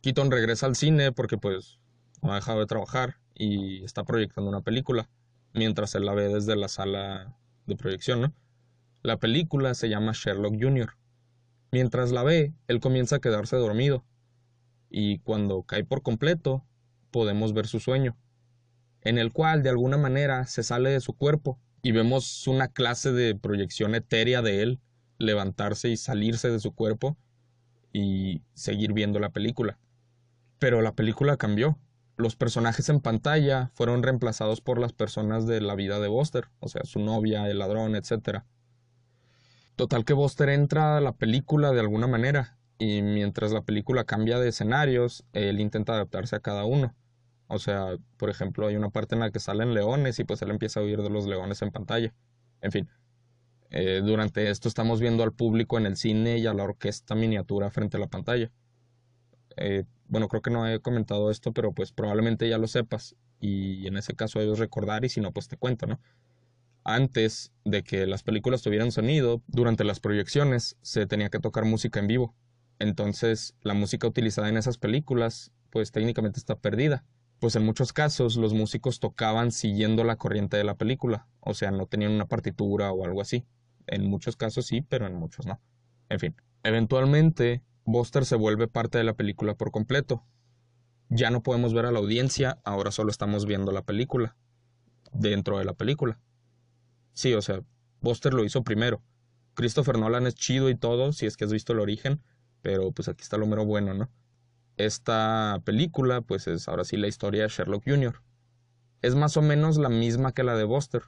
[0.02, 1.80] Keaton regresa al cine porque pues
[2.22, 5.10] no ha dejado de trabajar y está proyectando una película
[5.54, 8.34] mientras él la ve desde la sala de proyección, ¿no?
[9.04, 10.98] La película se llama Sherlock Jr.
[11.72, 14.06] Mientras la ve, él comienza a quedarse dormido,
[14.90, 16.66] y cuando cae por completo,
[17.12, 18.18] podemos ver su sueño,
[19.02, 23.12] en el cual de alguna manera se sale de su cuerpo y vemos una clase
[23.12, 24.80] de proyección etérea de él
[25.18, 27.18] levantarse y salirse de su cuerpo
[27.94, 29.80] y seguir viendo la película.
[30.60, 31.78] Pero la película cambió.
[32.18, 36.68] Los personajes en pantalla fueron reemplazados por las personas de la vida de Buster, o
[36.68, 38.44] sea, su novia, el ladrón, etc.
[39.76, 44.40] Total que Buster entra a la película de alguna manera y mientras la película cambia
[44.40, 46.96] de escenarios, él intenta adaptarse a cada uno.
[47.48, 50.50] O sea, por ejemplo, hay una parte en la que salen leones y pues él
[50.50, 52.14] empieza a huir de los leones en pantalla.
[52.62, 52.90] En fin,
[53.70, 57.70] eh, durante esto estamos viendo al público en el cine y a la orquesta miniatura
[57.70, 58.52] frente a la pantalla.
[59.58, 63.88] Eh, bueno, creo que no he comentado esto, pero pues probablemente ya lo sepas y
[63.88, 66.00] en ese caso debes recordar y si no, pues te cuento, ¿no?
[66.88, 72.00] antes de que las películas tuvieran sonido, durante las proyecciones se tenía que tocar música
[72.00, 72.34] en vivo.
[72.80, 77.04] Entonces, la música utilizada en esas películas, pues técnicamente está perdida.
[77.40, 81.72] Pues en muchos casos los músicos tocaban siguiendo la corriente de la película, o sea,
[81.72, 83.46] no tenían una partitura o algo así.
[83.86, 85.60] En muchos casos sí, pero en muchos no.
[86.08, 90.22] En fin, eventualmente Buster se vuelve parte de la película por completo.
[91.08, 94.36] Ya no podemos ver a la audiencia, ahora solo estamos viendo la película,
[95.14, 96.20] dentro de la película.
[97.14, 97.62] Sí, o sea,
[98.02, 99.02] Buster lo hizo primero.
[99.54, 102.22] Christopher Nolan es chido y todo, si es que has visto el origen,
[102.62, 104.10] pero pues aquí está lo mero bueno, ¿no?
[104.76, 108.22] Esta película, pues es ahora sí la historia de Sherlock Jr.
[109.02, 111.04] Es más o menos la misma que la de Buster.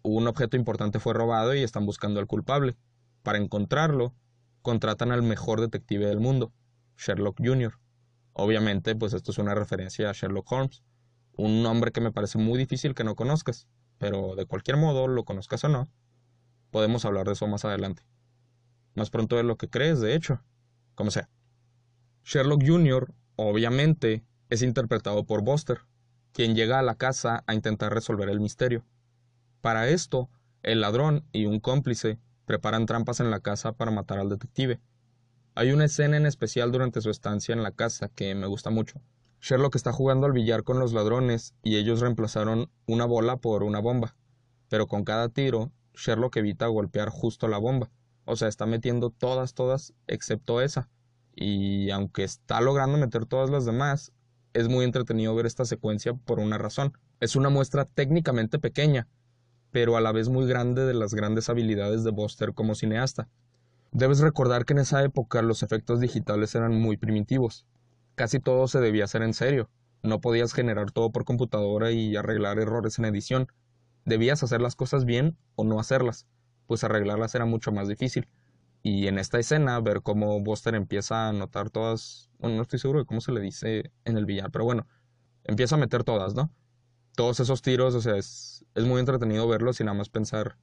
[0.00, 2.78] Un objeto importante fue robado y están buscando al culpable.
[3.22, 4.14] Para encontrarlo,
[4.64, 6.52] contratan al mejor detective del mundo,
[6.98, 7.78] Sherlock Jr.
[8.32, 10.82] Obviamente, pues esto es una referencia a Sherlock Holmes,
[11.36, 15.24] un nombre que me parece muy difícil que no conozcas pero de cualquier modo, lo
[15.24, 15.88] conozcas o no,
[16.70, 18.02] podemos hablar de eso más adelante.
[18.94, 20.42] Más pronto de lo que crees, de hecho,
[20.94, 21.28] como sea.
[22.24, 25.78] Sherlock Jr., obviamente, es interpretado por Buster,
[26.32, 28.84] quien llega a la casa a intentar resolver el misterio.
[29.60, 30.28] Para esto,
[30.62, 34.80] el ladrón y un cómplice preparan trampas en la casa para matar al detective.
[35.54, 39.00] Hay una escena en especial durante su estancia en la casa que me gusta mucho.
[39.40, 43.78] Sherlock está jugando al billar con los ladrones y ellos reemplazaron una bola por una
[43.78, 44.16] bomba.
[44.68, 47.90] Pero con cada tiro, Sherlock evita golpear justo la bomba.
[48.24, 50.88] O sea, está metiendo todas, todas, excepto esa.
[51.36, 54.12] Y aunque está logrando meter todas las demás,
[54.54, 56.96] es muy entretenido ver esta secuencia por una razón.
[57.20, 59.08] Es una muestra técnicamente pequeña,
[59.74, 63.26] pero a la vez muy grande de las grandes habilidades de Buster como cineasta.
[63.90, 67.66] Debes recordar que en esa época los efectos digitales eran muy primitivos.
[68.14, 69.68] Casi todo se debía hacer en serio.
[70.04, 73.48] No podías generar todo por computadora y arreglar errores en edición.
[74.04, 76.28] Debías hacer las cosas bien o no hacerlas,
[76.68, 78.28] pues arreglarlas era mucho más difícil.
[78.84, 83.00] Y en esta escena, ver cómo Buster empieza a notar todas, bueno, no estoy seguro
[83.00, 84.86] de cómo se le dice en el billar, pero bueno,
[85.42, 86.52] empieza a meter todas, ¿no?
[87.14, 90.56] Todos esos tiros, o sea, es, es muy entretenido verlos y nada más pensar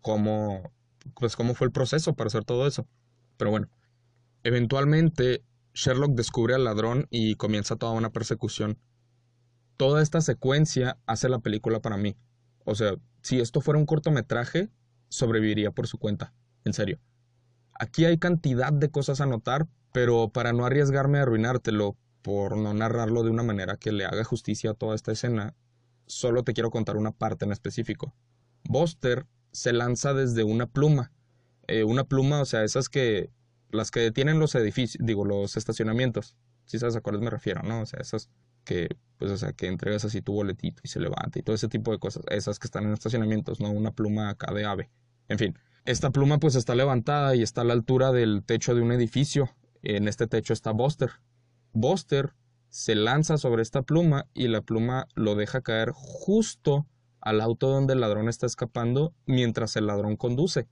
[0.00, 0.72] cómo,
[1.14, 2.86] pues cómo fue el proceso para hacer todo eso.
[3.36, 3.68] Pero bueno,
[4.42, 5.44] eventualmente
[5.74, 8.78] Sherlock descubre al ladrón y comienza toda una persecución.
[9.76, 12.16] Toda esta secuencia hace la película para mí.
[12.64, 14.70] O sea, si esto fuera un cortometraje,
[15.08, 16.32] sobreviviría por su cuenta,
[16.64, 16.98] en serio.
[17.78, 22.72] Aquí hay cantidad de cosas a notar, pero para no arriesgarme a arruinártelo, por no
[22.74, 25.54] narrarlo de una manera que le haga justicia a toda esta escena,
[26.06, 28.14] solo te quiero contar una parte en específico.
[28.64, 31.12] Buster se lanza desde una pluma.
[31.66, 33.30] Eh, una pluma, o sea, esas que.
[33.70, 36.36] las que detienen los edificios, digo, los estacionamientos.
[36.64, 37.82] Si sabes a cuáles me refiero, ¿no?
[37.82, 38.28] O sea, esas
[38.64, 38.88] que,
[39.18, 41.92] pues, o sea, que entregas así tu boletito y se levanta y todo ese tipo
[41.92, 42.24] de cosas.
[42.28, 44.90] Esas que están en estacionamientos, no una pluma acá de ave.
[45.28, 48.82] En fin, esta pluma pues está levantada y está a la altura del techo de
[48.82, 49.50] un edificio.
[49.82, 51.10] En este techo está Buster.
[51.72, 52.32] Buster
[52.76, 56.86] se lanza sobre esta pluma y la pluma lo deja caer justo
[57.20, 60.68] al auto donde el ladrón está escapando mientras el ladrón conduce.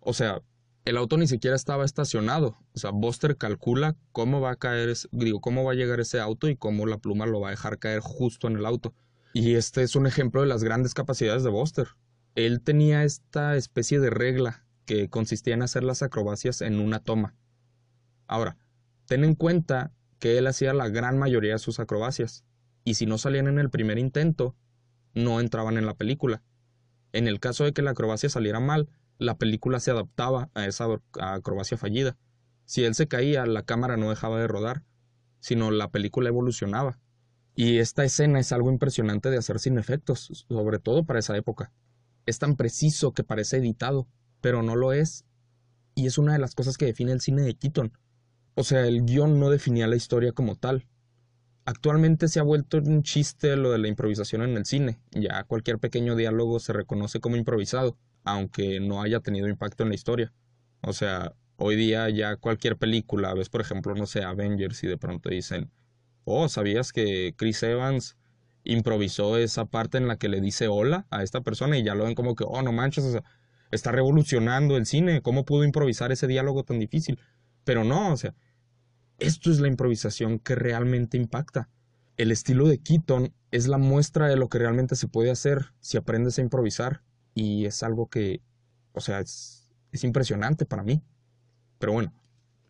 [0.00, 0.42] O sea,
[0.84, 2.58] el auto ni siquiera estaba estacionado.
[2.74, 6.48] O sea, Buster calcula cómo va a caer, digo, cómo va a llegar ese auto
[6.48, 8.94] y cómo la pluma lo va a dejar caer justo en el auto.
[9.32, 11.88] Y este es un ejemplo de las grandes capacidades de Buster
[12.34, 17.34] él tenía esta especie de regla que consistía en hacer las acrobacias en una toma.
[18.26, 18.56] Ahora,
[19.06, 22.44] ten en cuenta que él hacía la gran mayoría de sus acrobacias,
[22.84, 24.56] y si no salían en el primer intento,
[25.14, 26.42] no entraban en la película.
[27.12, 30.86] En el caso de que la acrobacia saliera mal, la película se adaptaba a esa
[31.20, 32.16] acrobacia fallida.
[32.64, 34.82] Si él se caía, la cámara no dejaba de rodar,
[35.40, 36.98] sino la película evolucionaba.
[37.54, 41.72] Y esta escena es algo impresionante de hacer sin efectos, sobre todo para esa época
[42.26, 44.08] es tan preciso que parece editado,
[44.40, 45.24] pero no lo es.
[45.94, 47.92] Y es una de las cosas que define el cine de Keaton.
[48.54, 50.86] O sea, el guion no definía la historia como tal.
[51.64, 54.98] Actualmente se ha vuelto un chiste lo de la improvisación en el cine.
[55.12, 59.94] Ya cualquier pequeño diálogo se reconoce como improvisado, aunque no haya tenido impacto en la
[59.94, 60.32] historia.
[60.82, 64.98] O sea, hoy día ya cualquier película, ves por ejemplo, no sé, Avengers y de
[64.98, 65.70] pronto dicen,
[66.24, 68.16] oh, ¿sabías que Chris Evans
[68.64, 72.04] improvisó esa parte en la que le dice hola a esta persona y ya lo
[72.04, 73.24] ven como que, oh, no manches, o sea,
[73.70, 77.18] está revolucionando el cine, ¿cómo pudo improvisar ese diálogo tan difícil?
[77.64, 78.34] Pero no, o sea,
[79.18, 81.68] esto es la improvisación que realmente impacta.
[82.16, 85.96] El estilo de Keaton es la muestra de lo que realmente se puede hacer si
[85.96, 87.02] aprendes a improvisar
[87.34, 88.40] y es algo que,
[88.92, 91.02] o sea, es, es impresionante para mí.
[91.78, 92.12] Pero bueno,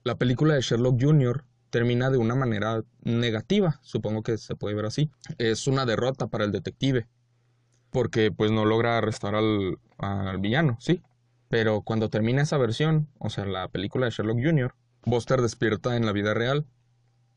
[0.03, 4.87] la película de Sherlock Jr termina de una manera negativa, supongo que se puede ver
[4.87, 5.11] así.
[5.39, 7.09] Es una derrota para el detective,
[7.91, 11.03] porque pues no logra arrestar al villano, sí.
[11.49, 14.75] Pero cuando termina esa versión, o sea, la película de Sherlock Jr.,
[15.07, 16.67] Buster despierta en la vida real.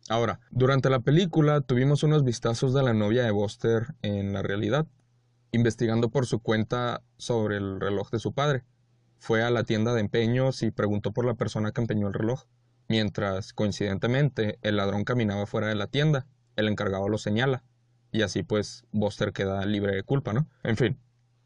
[0.10, 4.88] Ahora, durante la película tuvimos unos vistazos de la novia de Buster en la realidad,
[5.52, 8.64] investigando por su cuenta sobre el reloj de su padre.
[9.20, 12.46] Fue a la tienda de empeños y preguntó por la persona que empeñó el reloj.
[12.88, 16.26] Mientras, coincidentemente, el ladrón caminaba fuera de la tienda,
[16.56, 17.64] el encargado lo señala,
[18.12, 20.48] y así pues Buster queda libre de culpa, ¿no?
[20.64, 20.98] En fin,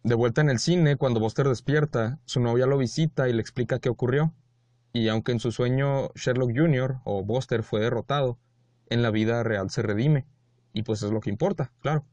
[0.04, 3.80] de vuelta en el cine, cuando Buster despierta, su novia lo visita y le explica
[3.80, 4.34] qué ocurrió.
[4.94, 7.00] Y aunque en su sueño Sherlock Jr.
[7.04, 8.38] o Buster fue derrotado,
[8.90, 10.26] en la vida real se redime.
[10.74, 12.06] Y pues es lo que importa, claro.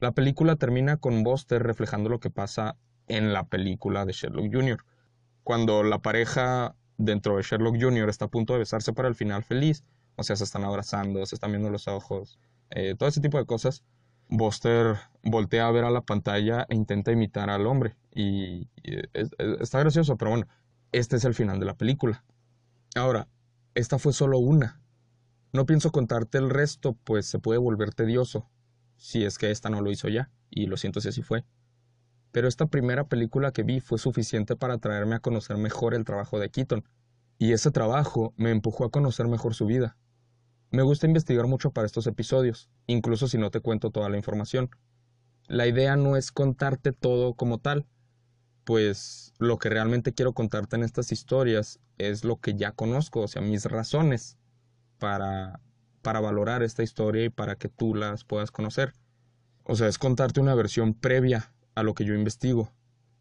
[0.00, 4.84] La película termina con Buster reflejando lo que pasa en la película de Sherlock Jr.
[5.42, 8.08] Cuando la pareja dentro de Sherlock Jr.
[8.08, 9.84] está a punto de besarse para el final feliz.
[10.16, 12.38] O sea, se están abrazando, se están viendo los ojos,
[12.70, 13.82] eh, todo ese tipo de cosas.
[14.28, 17.96] Buster voltea a ver a la pantalla e intenta imitar al hombre.
[18.14, 18.68] Y,
[19.60, 20.46] está gracioso, pero bueno,
[20.98, 22.24] este es el final de la película.
[22.94, 23.28] Ahora,
[23.74, 24.80] esta fue solo una.
[25.52, 28.48] No pienso contarte el resto, pues se puede volver tedioso,
[28.96, 31.44] si es que esta no lo hizo ya, y lo siento si así fue
[32.34, 36.40] pero esta primera película que vi fue suficiente para traerme a conocer mejor el trabajo
[36.40, 36.82] de Keaton,
[37.38, 39.96] y ese trabajo me empujó a conocer mejor su vida.
[40.72, 44.68] Me gusta investigar mucho para estos episodios, incluso si no te cuento toda la información.
[45.46, 47.86] La idea no es contarte todo como tal,
[48.64, 53.28] pues lo que realmente quiero contarte en estas historias es lo que ya conozco, o
[53.28, 54.38] sea, mis razones
[54.98, 55.60] para,
[56.02, 58.94] para valorar esta historia y para que tú las puedas conocer.
[59.64, 62.72] O sea, es contarte una versión previa a lo que yo investigo.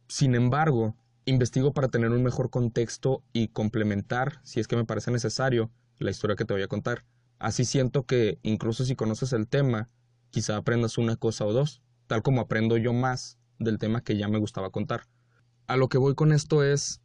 [0.07, 5.11] Sin embargo, investigo para tener un mejor contexto y complementar, si es que me parece
[5.11, 7.05] necesario, la historia que te voy a contar.
[7.39, 9.89] Así siento que incluso si conoces el tema,
[10.31, 14.27] quizá aprendas una cosa o dos, tal como aprendo yo más del tema que ya
[14.27, 15.07] me gustaba contar.
[15.67, 17.01] A lo que voy con esto es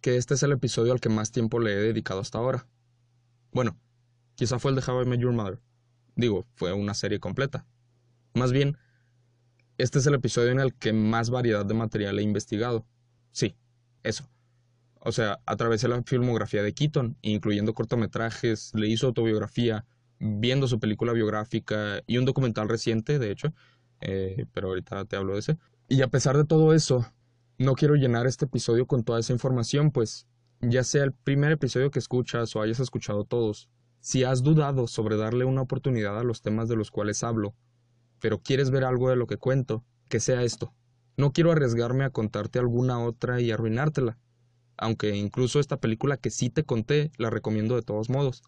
[0.00, 2.66] que este es el episodio al que más tiempo le he dedicado hasta ahora.
[3.52, 3.78] Bueno,
[4.34, 5.60] quizá fue el de How I Your Mother.
[6.16, 7.66] Digo, fue una serie completa.
[8.34, 8.76] Más bien,
[9.78, 12.86] este es el episodio en el que más variedad de material he investigado.
[13.32, 13.56] Sí,
[14.02, 14.28] eso.
[15.00, 19.84] O sea, atravesé la filmografía de Keaton, incluyendo cortometrajes, leí su autobiografía,
[20.18, 23.52] viendo su película biográfica y un documental reciente, de hecho,
[24.00, 25.58] eh, pero ahorita te hablo de ese.
[25.88, 27.06] Y a pesar de todo eso,
[27.58, 30.26] no quiero llenar este episodio con toda esa información, pues
[30.60, 33.68] ya sea el primer episodio que escuchas o hayas escuchado todos,
[34.00, 37.54] si has dudado sobre darle una oportunidad a los temas de los cuales hablo,
[38.20, 40.74] pero quieres ver algo de lo que cuento, que sea esto.
[41.16, 44.18] No quiero arriesgarme a contarte alguna otra y arruinártela,
[44.76, 48.42] aunque incluso esta película que sí te conté la recomiendo de todos modos,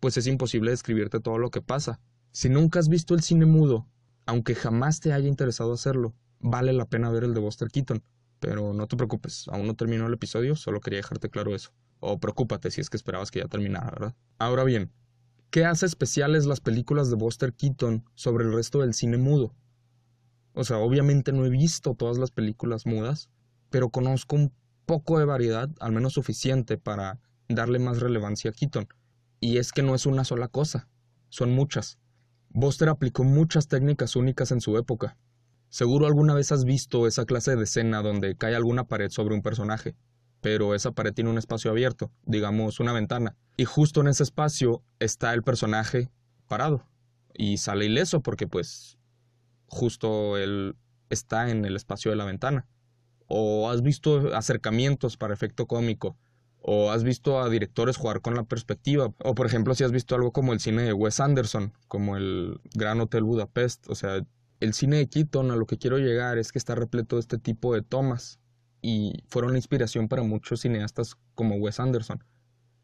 [0.00, 2.00] pues es imposible describirte todo lo que pasa.
[2.32, 3.88] Si nunca has visto el cine mudo,
[4.26, 8.02] aunque jamás te haya interesado hacerlo, vale la pena ver el de Buster Keaton.
[8.44, 11.70] Pero no te preocupes, aún no terminó el episodio, solo quería dejarte claro eso.
[11.98, 14.14] O preocúpate si es que esperabas que ya terminara, ¿verdad?
[14.38, 14.92] Ahora bien,
[15.48, 19.54] ¿qué hace especiales las películas de Buster Keaton sobre el resto del cine mudo?
[20.52, 23.30] O sea, obviamente no he visto todas las películas mudas,
[23.70, 24.52] pero conozco un
[24.84, 28.88] poco de variedad, al menos suficiente para darle más relevancia a Keaton.
[29.40, 30.86] Y es que no es una sola cosa,
[31.30, 31.98] son muchas.
[32.50, 35.16] Buster aplicó muchas técnicas únicas en su época,
[35.68, 39.42] Seguro alguna vez has visto esa clase de escena donde cae alguna pared sobre un
[39.42, 39.96] personaje,
[40.40, 44.82] pero esa pared tiene un espacio abierto, digamos una ventana, y justo en ese espacio
[45.00, 46.10] está el personaje
[46.48, 46.86] parado
[47.34, 48.98] y sale ileso porque pues
[49.66, 50.76] justo él
[51.10, 52.66] está en el espacio de la ventana.
[53.26, 56.16] O has visto acercamientos para efecto cómico,
[56.60, 60.14] o has visto a directores jugar con la perspectiva, o por ejemplo si has visto
[60.14, 64.24] algo como el cine de Wes Anderson, como el Gran Hotel Budapest, o sea,
[64.60, 67.38] el cine de Keaton a lo que quiero llegar es que está repleto de este
[67.38, 68.38] tipo de tomas
[68.80, 72.22] y fueron la inspiración para muchos cineastas como Wes Anderson.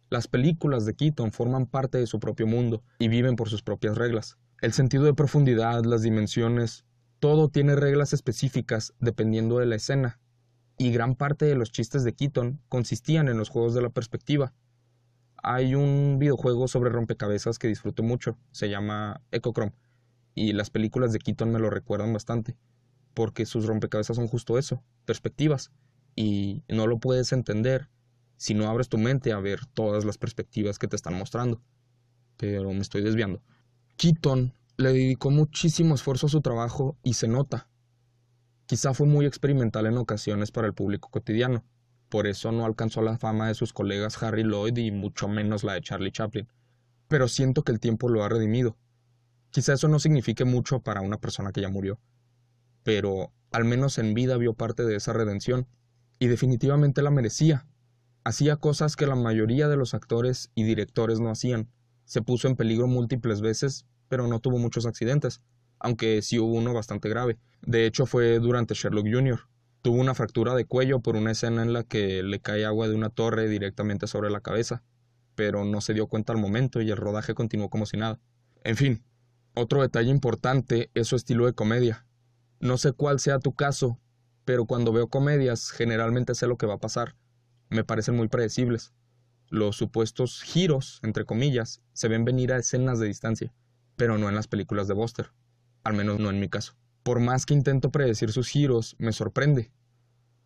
[0.08, 3.96] Las películas de Keaton forman parte de su propio mundo y viven por sus propias
[3.96, 4.38] reglas.
[4.60, 6.84] El sentido de profundidad, las dimensiones,
[7.20, 10.18] todo tiene reglas específicas dependiendo de la escena,
[10.78, 14.54] y gran parte de los chistes de Keaton consistían en los juegos de la perspectiva.
[15.42, 19.20] Hay un videojuego sobre rompecabezas que disfruto mucho, se llama
[20.40, 22.56] y las películas de Keaton me lo recuerdan bastante,
[23.12, 25.70] porque sus rompecabezas son justo eso, perspectivas,
[26.16, 27.90] y no lo puedes entender
[28.38, 31.60] si no abres tu mente a ver todas las perspectivas que te están mostrando.
[32.38, 33.42] Pero me estoy desviando.
[33.98, 37.68] Keaton le dedicó muchísimo esfuerzo a su trabajo y se nota.
[38.64, 41.66] Quizá fue muy experimental en ocasiones para el público cotidiano,
[42.08, 45.74] por eso no alcanzó la fama de sus colegas Harry Lloyd y mucho menos la
[45.74, 46.48] de Charlie Chaplin.
[47.08, 48.78] Pero siento que el tiempo lo ha redimido
[49.50, 51.98] Quizá eso no signifique mucho para una persona que ya murió,
[52.84, 55.66] pero al menos en vida vio parte de esa redención
[56.18, 57.66] y definitivamente la merecía.
[58.22, 61.68] Hacía cosas que la mayoría de los actores y directores no hacían.
[62.04, 65.40] Se puso en peligro múltiples veces, pero no tuvo muchos accidentes,
[65.78, 67.38] aunque sí hubo uno bastante grave.
[67.62, 69.40] De hecho fue durante Sherlock Jr.
[69.82, 72.94] Tuvo una fractura de cuello por una escena en la que le cae agua de
[72.94, 74.82] una torre directamente sobre la cabeza,
[75.34, 78.20] pero no se dio cuenta al momento y el rodaje continuó como si nada.
[78.62, 79.02] En fin,
[79.54, 82.06] otro detalle importante es su estilo de comedia.
[82.60, 83.98] No sé cuál sea tu caso,
[84.44, 87.16] pero cuando veo comedias generalmente sé lo que va a pasar.
[87.68, 88.92] Me parecen muy predecibles.
[89.48, 93.52] Los supuestos giros, entre comillas, se ven venir a escenas de distancia,
[93.96, 95.32] pero no en las películas de Buster.
[95.82, 96.76] Al menos no en mi caso.
[97.02, 99.72] Por más que intento predecir sus giros, me sorprende.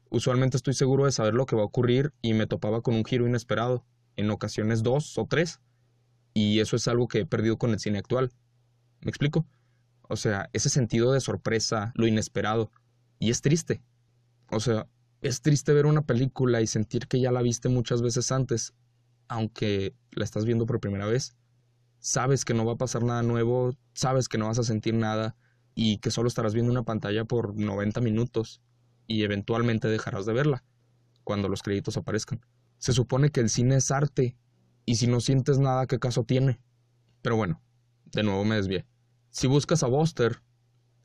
[0.09, 3.05] Usualmente estoy seguro de saber lo que va a ocurrir y me topaba con un
[3.05, 3.84] giro inesperado,
[4.16, 5.61] en ocasiones dos o tres.
[6.32, 8.32] Y eso es algo que he perdido con el cine actual
[9.05, 9.46] ¿Me explico?
[10.09, 12.72] O sea, ese sentido de sorpresa, lo inesperado.
[13.18, 13.82] Y es triste.
[14.50, 14.88] O sea,
[15.20, 18.74] es triste ver una película y sentir que ya la viste muchas veces antes,
[19.28, 21.36] aunque la estás viendo por primera vez.
[22.00, 25.36] Sabes que no va a pasar nada nuevo, sabes que no vas a sentir nada
[25.74, 28.62] y que solo estarás viendo una pantalla por 90 minutos
[29.07, 30.64] y eventualmente dejarás de verla
[31.24, 32.40] cuando los créditos aparezcan.
[32.78, 34.36] Se supone que el cine es arte
[34.86, 36.61] y si no sientes nada, ¿qué caso tiene?
[37.22, 37.62] Pero bueno,
[38.12, 38.86] de nuevo me desvié.
[39.37, 40.43] Si buscas a Buster,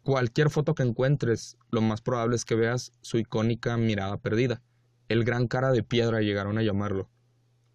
[0.04, 4.62] cualquier foto que encuentres, lo más probable es que veas su icónica mirada perdida.
[5.08, 7.10] El gran cara de piedra llegaron a llamarlo.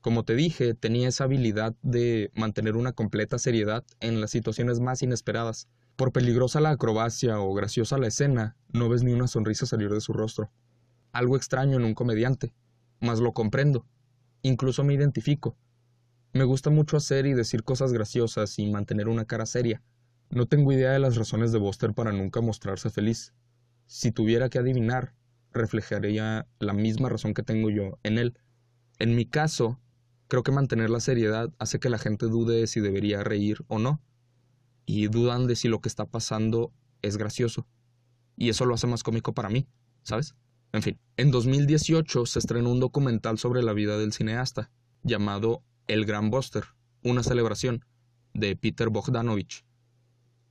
[0.01, 5.03] Como te dije, tenía esa habilidad de mantener una completa seriedad en las situaciones más
[5.03, 5.67] inesperadas.
[5.97, 10.01] Por peligrosa la acrobacia o graciosa la escena, no ves ni una sonrisa salir de
[10.01, 10.53] su rostro.
[11.11, 12.55] Algo extraño en un comediante,
[13.01, 13.87] mas lo comprendo.
[14.43, 15.57] Incluso me identifico.
[16.33, 19.83] Me gusta mucho hacer y decir cosas graciosas y mantener una cara seria.
[20.31, 23.35] No tengo idea de las razones de Buster para nunca mostrarse feliz.
[23.87, 25.14] Si tuviera que adivinar,
[25.53, 28.39] reflejaría la misma razón que tengo yo en él.
[28.99, 29.81] En mi caso,
[30.29, 33.79] creo que mantener la seriedad hace que la gente dude de si debería reír o
[33.79, 34.03] no.
[34.87, 36.72] Y dudan de si lo que está pasando
[37.03, 37.66] es gracioso.
[38.37, 39.66] Y eso lo hace más cómico para mí,
[40.03, 40.35] ¿sabes?
[40.72, 44.72] En fin, en 2018 se estrenó un documental sobre la vida del cineasta,
[45.05, 46.64] llamado El Gran Buster,
[47.05, 47.85] una celebración,
[48.33, 49.64] de Peter Bogdanovich.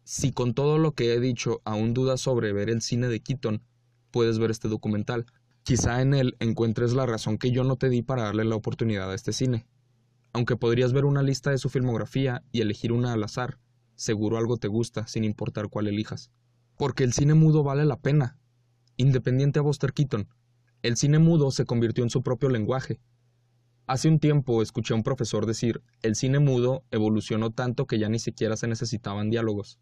[0.04, 3.64] Si con todo lo que he dicho aún dudas sobre ver el cine de Keaton,
[4.12, 5.26] puedes ver este documental.
[5.64, 9.12] Quizá en él encuentres la razón que yo no te di para darle la oportunidad
[9.12, 9.66] a este cine.
[10.34, 13.60] Aunque podrías ver una lista de su filmografía y elegir una al azar,
[13.96, 16.32] seguro algo te gusta, sin importar cuál elijas.
[16.78, 18.38] Porque el cine mudo vale la pena,
[18.96, 20.28] Independiente a Buster Keaton,
[20.84, 23.00] el cine mudo se convirtió en su propio lenguaje.
[23.88, 28.08] Hace un tiempo escuché a un profesor decir, el cine mudo evolucionó tanto que ya
[28.08, 29.80] ni siquiera se necesitaban diálogos.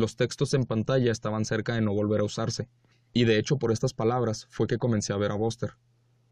[0.00, 2.70] Los textos en pantalla estaban cerca de no volver a usarse.
[3.12, 5.74] Y de hecho por estas palabras fue que comencé a ver a Buster.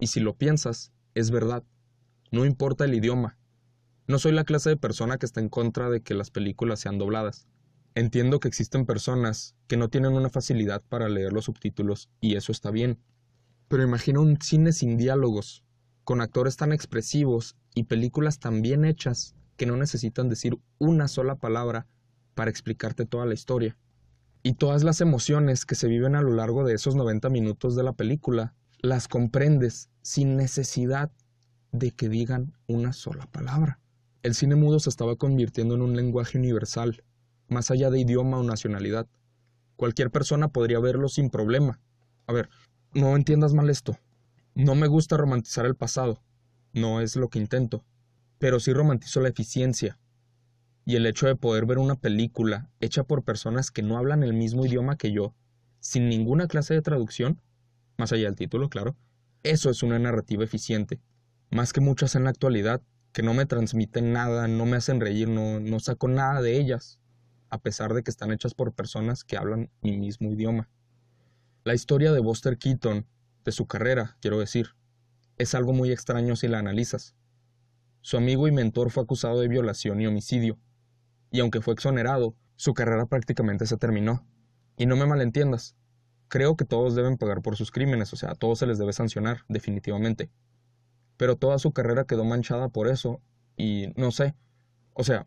[0.00, 1.62] Y si lo piensas, es verdad.
[2.30, 3.36] No importa el idioma.
[4.06, 6.96] No soy la clase de persona que está en contra de que las películas sean
[6.96, 7.46] dobladas.
[7.94, 12.52] Entiendo que existen personas que no tienen una facilidad para leer los subtítulos y eso
[12.52, 12.98] está bien.
[13.68, 15.62] Pero imagina un cine sin diálogos,
[16.04, 21.34] con actores tan expresivos y películas tan bien hechas que no necesitan decir una sola
[21.34, 21.86] palabra
[22.39, 23.76] para explicarte toda la historia.
[24.45, 27.82] Y todas las emociones que se viven a lo largo de esos 90 minutos de
[27.82, 31.11] la película las comprendes sin necesidad
[31.72, 33.80] de que digan una sola palabra.
[34.22, 37.03] El cine mudo se estaba convirtiendo en un lenguaje universal
[37.49, 39.09] más allá de idioma o nacionalidad.
[39.74, 41.80] Cualquier persona podría verlo sin problema.
[42.28, 42.51] A ver,
[42.95, 43.99] no entiendas mal esto.
[44.55, 46.22] No me gusta romantizar el pasado.
[46.72, 47.84] No es lo que intento.
[48.39, 49.99] Pero sí romantizo la eficiencia.
[50.89, 54.32] Y el hecho de poder ver una película hecha por personas que no hablan el
[54.32, 55.34] mismo idioma que yo,
[55.80, 57.43] sin ninguna clase de traducción,
[57.99, 58.97] más allá del título, claro,
[59.43, 60.99] eso es una narrativa eficiente.
[61.51, 62.80] Más que muchas en la actualidad,
[63.12, 66.99] que no me transmiten nada, no me hacen reír, no, no saco nada de ellas
[67.51, 70.70] a pesar de que están hechas por personas que hablan mi mismo idioma.
[71.64, 73.05] La historia de Buster Keaton,
[73.45, 74.68] de su carrera, quiero decir,
[75.36, 77.14] es algo muy extraño si la analizas.
[78.01, 80.59] Su amigo y mentor fue acusado de violación y homicidio,
[81.30, 84.26] y aunque fue exonerado, su carrera prácticamente se terminó.
[84.76, 85.76] Y no me malentiendas,
[86.28, 88.92] creo que todos deben pagar por sus crímenes, o sea, a todos se les debe
[88.92, 90.30] sancionar, definitivamente.
[91.16, 93.20] Pero toda su carrera quedó manchada por eso,
[93.56, 94.34] y no sé,
[94.94, 95.26] o sea,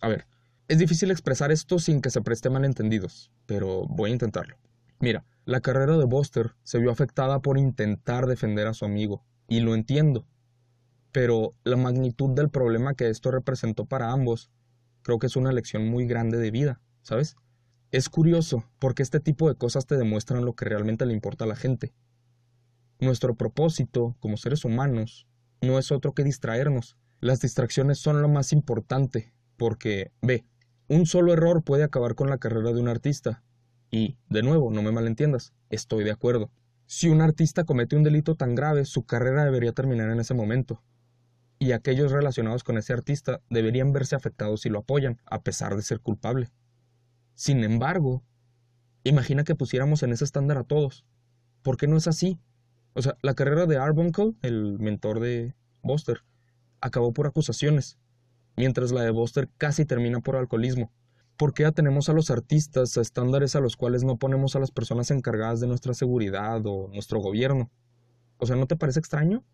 [0.00, 0.26] a ver,
[0.68, 4.56] es difícil expresar esto sin que se preste malentendidos, pero voy a intentarlo.
[4.98, 9.60] Mira, la carrera de Buster se vio afectada por intentar defender a su amigo, y
[9.60, 10.26] lo entiendo.
[11.12, 14.50] Pero la magnitud del problema que esto representó para ambos
[15.02, 17.36] creo que es una lección muy grande de vida, ¿sabes?
[17.90, 21.48] Es curioso porque este tipo de cosas te demuestran lo que realmente le importa a
[21.48, 21.92] la gente.
[23.00, 25.26] Nuestro propósito, como seres humanos,
[25.60, 26.96] no es otro que distraernos.
[27.20, 30.44] Las distracciones son lo más importante, porque, ve,
[30.88, 33.42] un solo error puede acabar con la carrera de un artista.
[33.90, 36.50] Y, de nuevo, no me malentiendas, estoy de acuerdo.
[36.86, 40.82] Si un artista comete un delito tan grave, su carrera debería terminar en ese momento.
[41.62, 45.82] Y aquellos relacionados con ese artista deberían verse afectados si lo apoyan, a pesar de
[45.82, 46.48] ser culpable.
[47.34, 48.24] Sin embargo,
[49.04, 51.04] imagina que pusiéramos en ese estándar a todos.
[51.60, 52.40] ¿Por qué no es así?
[52.94, 56.22] O sea, la carrera de Arbuncle, el mentor de Buster,
[56.80, 57.98] acabó por acusaciones,
[58.56, 60.90] mientras la de Buster casi termina por alcoholismo.
[61.36, 64.70] ¿Por qué tenemos a los artistas a estándares a los cuales no ponemos a las
[64.70, 67.70] personas encargadas de nuestra seguridad o nuestro gobierno?
[68.38, 69.44] O sea, ¿no te parece extraño?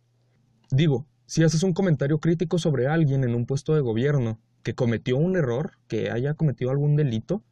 [0.71, 5.17] Digo, si haces un comentario crítico sobre alguien en un puesto de gobierno que cometió
[5.17, 7.43] un error, que haya cometido algún delito,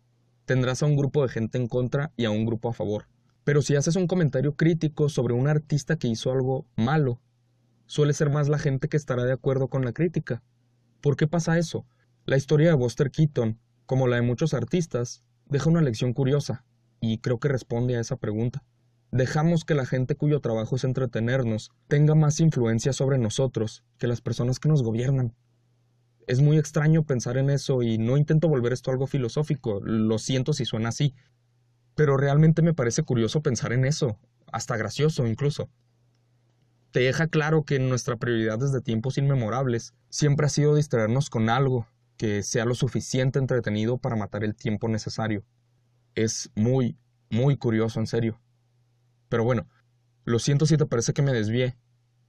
[0.44, 3.06] tendrás a un grupo de gente en contra y a un grupo a favor.
[3.42, 7.20] Pero si haces un comentario crítico sobre un artista que hizo algo malo,
[7.86, 10.42] suele ser más la gente que estará de acuerdo con la crítica.
[11.00, 11.84] ¿Por qué pasa eso?
[12.26, 16.64] La historia de Buster Keaton, como la de muchos artistas, deja una lección curiosa,
[17.00, 18.62] y creo que responde a esa pregunta.
[19.14, 24.20] Dejamos que la gente cuyo trabajo es entretenernos tenga más influencia sobre nosotros que las
[24.20, 25.36] personas que nos gobiernan.
[26.26, 30.52] Es muy extraño pensar en eso y no intento volver esto algo filosófico, lo siento
[30.52, 31.14] si suena así,
[31.94, 34.18] pero realmente me parece curioso pensar en eso,
[34.50, 35.70] hasta gracioso incluso.
[36.90, 41.86] Te deja claro que nuestra prioridad desde tiempos inmemorables siempre ha sido distraernos con algo
[42.16, 45.44] que sea lo suficiente entretenido para matar el tiempo necesario.
[46.16, 46.98] Es muy,
[47.30, 48.40] muy curioso, en serio.
[49.34, 49.66] Pero bueno,
[50.22, 51.76] lo siento si te parece que me desvié.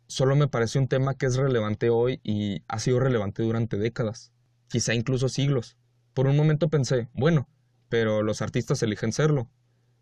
[0.07, 4.33] Solo me parece un tema que es relevante hoy y ha sido relevante durante décadas,
[4.69, 5.77] quizá incluso siglos.
[6.15, 7.47] Por un momento pensé, bueno,
[7.89, 9.51] pero los artistas eligen serlo.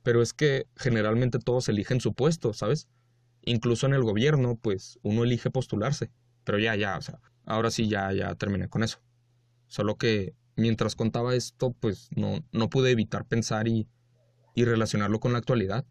[0.02, 2.88] Pero es que generalmente todos eligen su puesto, ¿sabes?
[3.42, 6.10] Incluso en el gobierno, pues uno elige postularse.
[6.46, 9.00] Pero ya, ya, o sea, ahora sí ya, ya terminé con eso.
[9.68, 13.90] Solo que mientras contaba esto, pues no, no pude evitar pensar y,
[14.56, 15.86] y relacionarlo con la actualidad.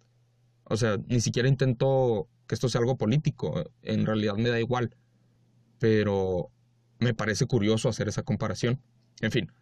[0.72, 4.96] O sea, ni siquiera intento que esto sea algo político, en realidad me da igual.
[5.78, 6.50] Pero
[6.98, 8.80] me parece curioso hacer esa comparación.
[9.20, 9.52] En fin,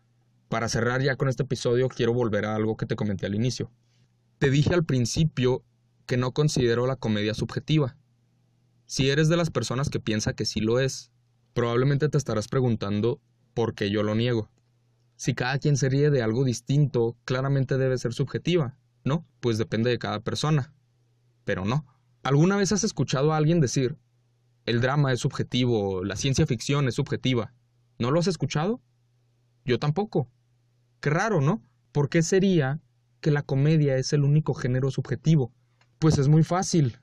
[0.49, 3.73] para cerrar ya con este episodio, quiero volver a algo que te comenté al inicio.
[4.39, 5.65] Te dije al principio
[6.07, 7.97] que no considero la comedia subjetiva.
[8.87, 11.11] Si eres de las personas que piensa que sí lo es,
[11.55, 13.21] probablemente te estarás preguntando
[13.53, 14.49] por qué yo lo niego.
[15.17, 19.27] Si cada quien se ríe de algo distinto, claramente debe ser subjetiva, ¿no?
[19.41, 20.73] Pues depende de cada persona
[21.51, 21.85] pero no.
[22.23, 23.97] ¿Alguna vez has escuchado a alguien decir,
[24.67, 27.53] el drama es subjetivo, la ciencia ficción es subjetiva?
[27.99, 28.81] ¿No lo has escuchado?
[29.65, 30.29] Yo tampoco.
[31.01, 31.61] Qué raro, ¿no?
[31.91, 32.79] ¿Por qué sería
[33.21, 35.53] que la comedia es el único género subjetivo?
[35.99, 37.01] Pues es muy fácil.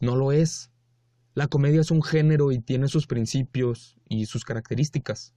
[0.00, 0.72] No lo es.
[1.34, 5.34] La comedia es un género y tiene sus principios y sus características.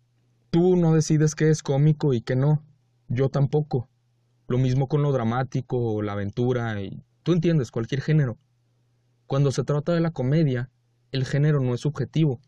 [0.49, 2.63] Tú no decides qué es cómico y qué no.
[3.07, 3.87] Yo tampoco.
[4.47, 8.37] Lo mismo con lo dramático, la aventura y Tú entiendes cualquier género.
[9.27, 10.69] Cuando se trata de la comedia,
[11.11, 12.41] el género no es subjetivo.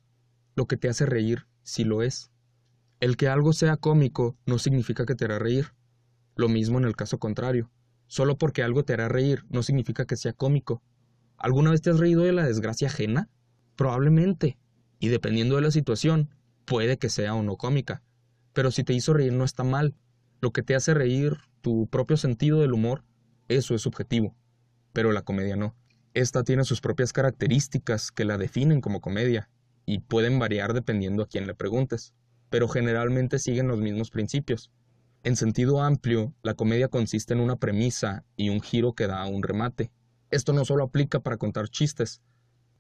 [0.56, 2.32] Lo que te hace reír sí lo es.
[3.00, 5.74] El que algo sea cómico no significa que te hará reír.
[6.36, 7.70] Lo mismo en el caso contrario.
[8.08, 10.82] Solo porque algo te hará reír no significa que sea cómico.
[11.38, 13.30] ¿Alguna vez te has reído de la desgracia ajena?
[13.76, 14.58] Probablemente.
[15.00, 16.30] Y dependiendo de la situación,
[16.66, 18.02] puede que sea o no cómica.
[18.54, 19.96] Pero si te hizo reír no está mal.
[20.42, 23.04] Lo que te hace reír, tu propio sentido del humor,
[23.48, 24.36] eso es subjetivo
[24.94, 25.76] pero la comedia no.
[26.16, 29.50] Esta tiene sus propias características que la definen como comedia,
[29.86, 32.14] y pueden variar dependiendo a quién le preguntes,
[32.50, 34.72] pero generalmente siguen los mismos principios.
[35.24, 39.44] En sentido amplio, la comedia consiste en una premisa y un giro que da un
[39.44, 39.92] remate.
[40.32, 42.22] Esto no solo aplica para contar chistes,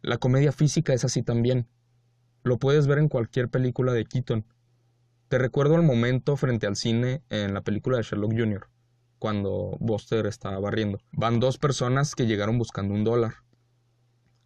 [0.01, 1.67] la comedia física es así también.
[2.43, 4.45] Lo puedes ver en cualquier película de Keaton.
[5.27, 8.69] Te recuerdo el momento frente al cine en la película de Sherlock Jr
[9.19, 10.99] cuando Buster estaba barriendo.
[11.11, 13.35] Van dos personas que llegaron buscando un dólar.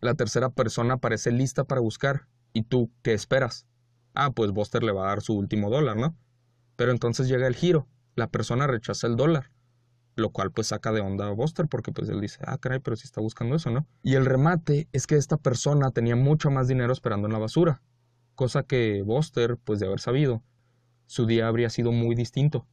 [0.02, 2.28] La tercera persona parece lista para buscar.
[2.52, 3.66] ¿Y tú qué esperas?
[4.14, 6.18] Ah, pues Buster le va a dar su último dólar, ¿no?
[6.76, 7.88] Pero entonces llega el giro.
[8.16, 9.52] La persona rechaza el dólar.
[10.16, 12.96] Lo cual pues saca de onda a Buster porque pues él dice, ah, caray, pero
[12.96, 13.88] si está buscando eso, ¿no?
[14.04, 17.82] Y el remate es que esta persona tenía mucho más dinero esperando en la basura.
[18.36, 20.44] Cosa que Buster, pues de haber sabido,
[21.06, 22.68] su día habría sido muy distinto.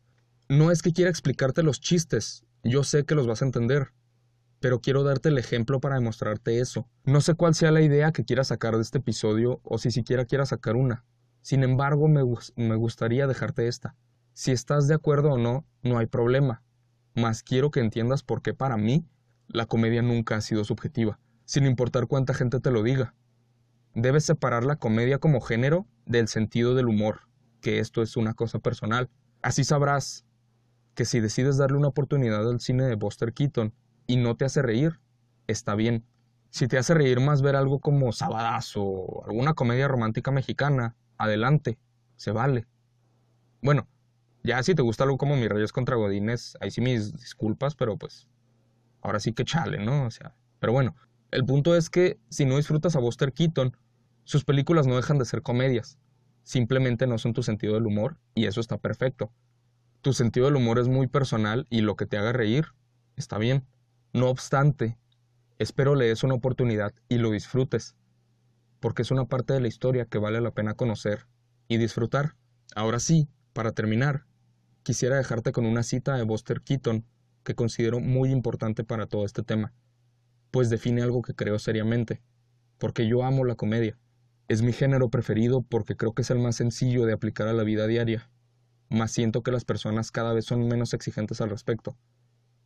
[0.51, 3.93] No es que quiera explicarte los chistes, yo sé que los vas a entender,
[4.59, 6.89] pero quiero darte el ejemplo para demostrarte eso.
[7.05, 10.25] No sé cuál sea la idea que quieras sacar de este episodio o si siquiera
[10.25, 11.05] quieras sacar una.
[11.41, 12.25] Sin embargo, me,
[12.57, 13.95] me gustaría dejarte esta.
[14.33, 16.65] Si estás de acuerdo o no, no hay problema.
[17.15, 19.07] Mas quiero que entiendas por qué para mí
[19.47, 23.15] la comedia nunca ha sido subjetiva, sin importar cuánta gente te lo diga.
[23.95, 27.21] Debes separar la comedia como género del sentido del humor,
[27.61, 29.09] que esto es una cosa personal.
[29.43, 30.25] Así sabrás
[31.01, 33.73] que si decides darle una oportunidad al cine de Buster Keaton
[34.07, 35.01] y no te hace reír,
[35.47, 36.05] está bien.
[36.51, 41.79] Si te hace reír más ver algo como Sabadazo o alguna comedia romántica mexicana, adelante,
[42.17, 42.67] se vale.
[43.63, 43.89] Bueno,
[44.45, 47.97] ya si te gusta algo como Mis Reyes contra Godines, ahí sí mis disculpas, pero
[47.97, 48.29] pues
[49.01, 50.05] ahora sí que chale, ¿no?
[50.05, 50.95] O sea, pero bueno,
[51.31, 53.75] el punto es que si no disfrutas a Buster Keaton,
[54.25, 55.99] sus películas no dejan de ser comedias.
[56.43, 59.33] Simplemente no son tu sentido del humor y eso está perfecto.
[60.03, 62.69] Tu sentido del humor es muy personal y lo que te haga reír
[63.17, 63.67] está bien.
[64.15, 64.97] No obstante,
[65.59, 67.97] espero le des una oportunidad y lo disfrutes,
[68.81, 71.27] porque es una parte de la historia que vale la pena conocer
[71.69, 72.35] y disfrutar.
[72.75, 74.25] Ahora sí, para terminar,
[74.85, 77.05] quisiera dejarte con una cita de Buster Keaton
[77.45, 79.75] que considero muy importante para todo este tema,
[80.51, 82.23] pues define algo que creo seriamente,
[82.79, 83.99] porque yo amo la comedia.
[84.49, 87.65] Es mi género preferido porque creo que es el más sencillo de aplicar a la
[87.65, 88.31] vida diaria
[88.91, 91.97] más siento que las personas cada vez son menos exigentes al respecto.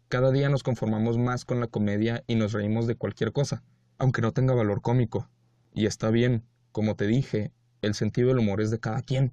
[0.08, 3.62] Cada día nos conformamos más con la comedia y nos reímos de cualquier cosa,
[3.98, 5.28] aunque no tenga valor cómico.
[5.72, 7.52] Y está bien, como te dije,
[7.82, 9.32] el sentido del humor es de cada quien.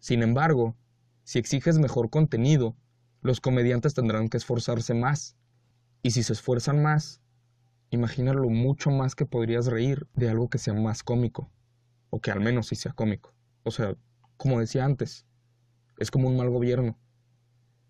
[0.00, 0.76] Sin embargo,
[1.22, 2.76] si exiges mejor contenido,
[3.20, 5.36] los comediantes tendrán que esforzarse más.
[6.02, 7.20] Y si se esfuerzan más,
[7.90, 11.50] imagina lo mucho más que podrías reír de algo que sea más cómico.
[12.10, 13.34] O que al menos sí sea cómico.
[13.62, 13.96] O sea,
[14.36, 15.26] como decía antes,
[15.98, 16.98] es como un mal gobierno.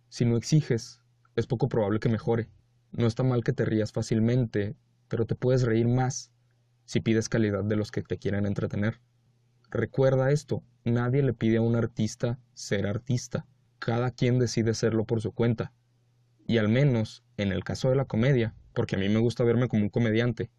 [0.09, 1.01] Si no exiges,
[1.37, 2.49] es poco probable que mejore.
[2.93, 4.77] No está mal que te rías fácilmente,
[5.09, 6.33] pero te puedes reír más
[6.87, 9.01] si pides calidad de los que te quieren entretener.
[9.71, 13.47] Recuerda esto, nadie le pide a un artista ser artista,
[13.79, 15.73] cada quien decide serlo por su cuenta.
[16.47, 19.69] Y al menos, en el caso de la comedia, porque a mí me gusta verme
[19.69, 20.51] como un comediante.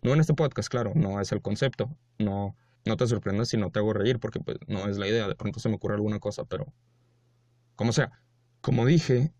[0.00, 3.70] No en este podcast, claro, no es el concepto, no, no te sorprendas si no
[3.70, 6.18] te hago reír, porque pues no es la idea, de pronto se me ocurre alguna
[6.18, 6.72] cosa, pero...
[7.76, 8.22] Como sea,
[8.60, 9.32] como dije,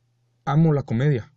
[0.45, 1.33] amo la comedia,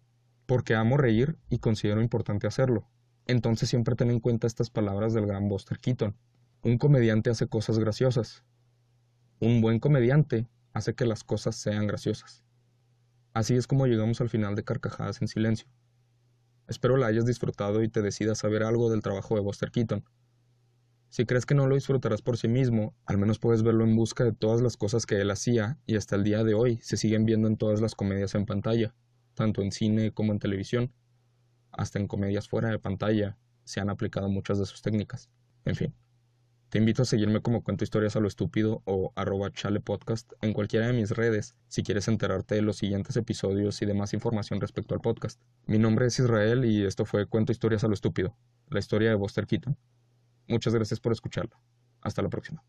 [0.45, 2.87] porque amo reír y considero importante hacerlo.
[3.25, 6.15] Entonces siempre ten en cuenta estas palabras del gran Buster Keaton.
[6.63, 8.43] Un comediante hace cosas graciosas.
[9.39, 12.43] Un buen comediante hace que las cosas sean graciosas.
[13.33, 15.67] Así es como llegamos al final de Carcajadas en Silencio.
[16.67, 20.03] Espero la hayas disfrutado y te decidas saber algo del trabajo de Buster Keaton.
[21.11, 24.23] Si crees que no lo disfrutarás por sí mismo, al menos puedes verlo en busca
[24.23, 27.25] de todas las cosas que él hacía y hasta el día de hoy se siguen
[27.25, 28.95] viendo en todas las comedias en pantalla,
[29.33, 30.93] tanto en cine como en televisión
[31.73, 35.29] hasta en comedias fuera de pantalla se han aplicado muchas de sus técnicas.
[35.65, 35.93] En fin,
[36.69, 40.87] te invito a seguirme como Cuento Historias a lo Estúpido o arroba chalepodcast en cualquiera
[40.87, 44.95] de mis redes si quieres enterarte de los siguientes episodios y de más información respecto
[44.95, 45.41] al podcast.
[45.65, 48.37] Mi nombre es Israel y esto fue Cuento Historias a lo Estúpido,
[48.69, 49.77] la historia de Buster Keaton.
[50.47, 51.57] Muchas gracias por escucharlo.
[52.01, 52.63] Hasta la próxima.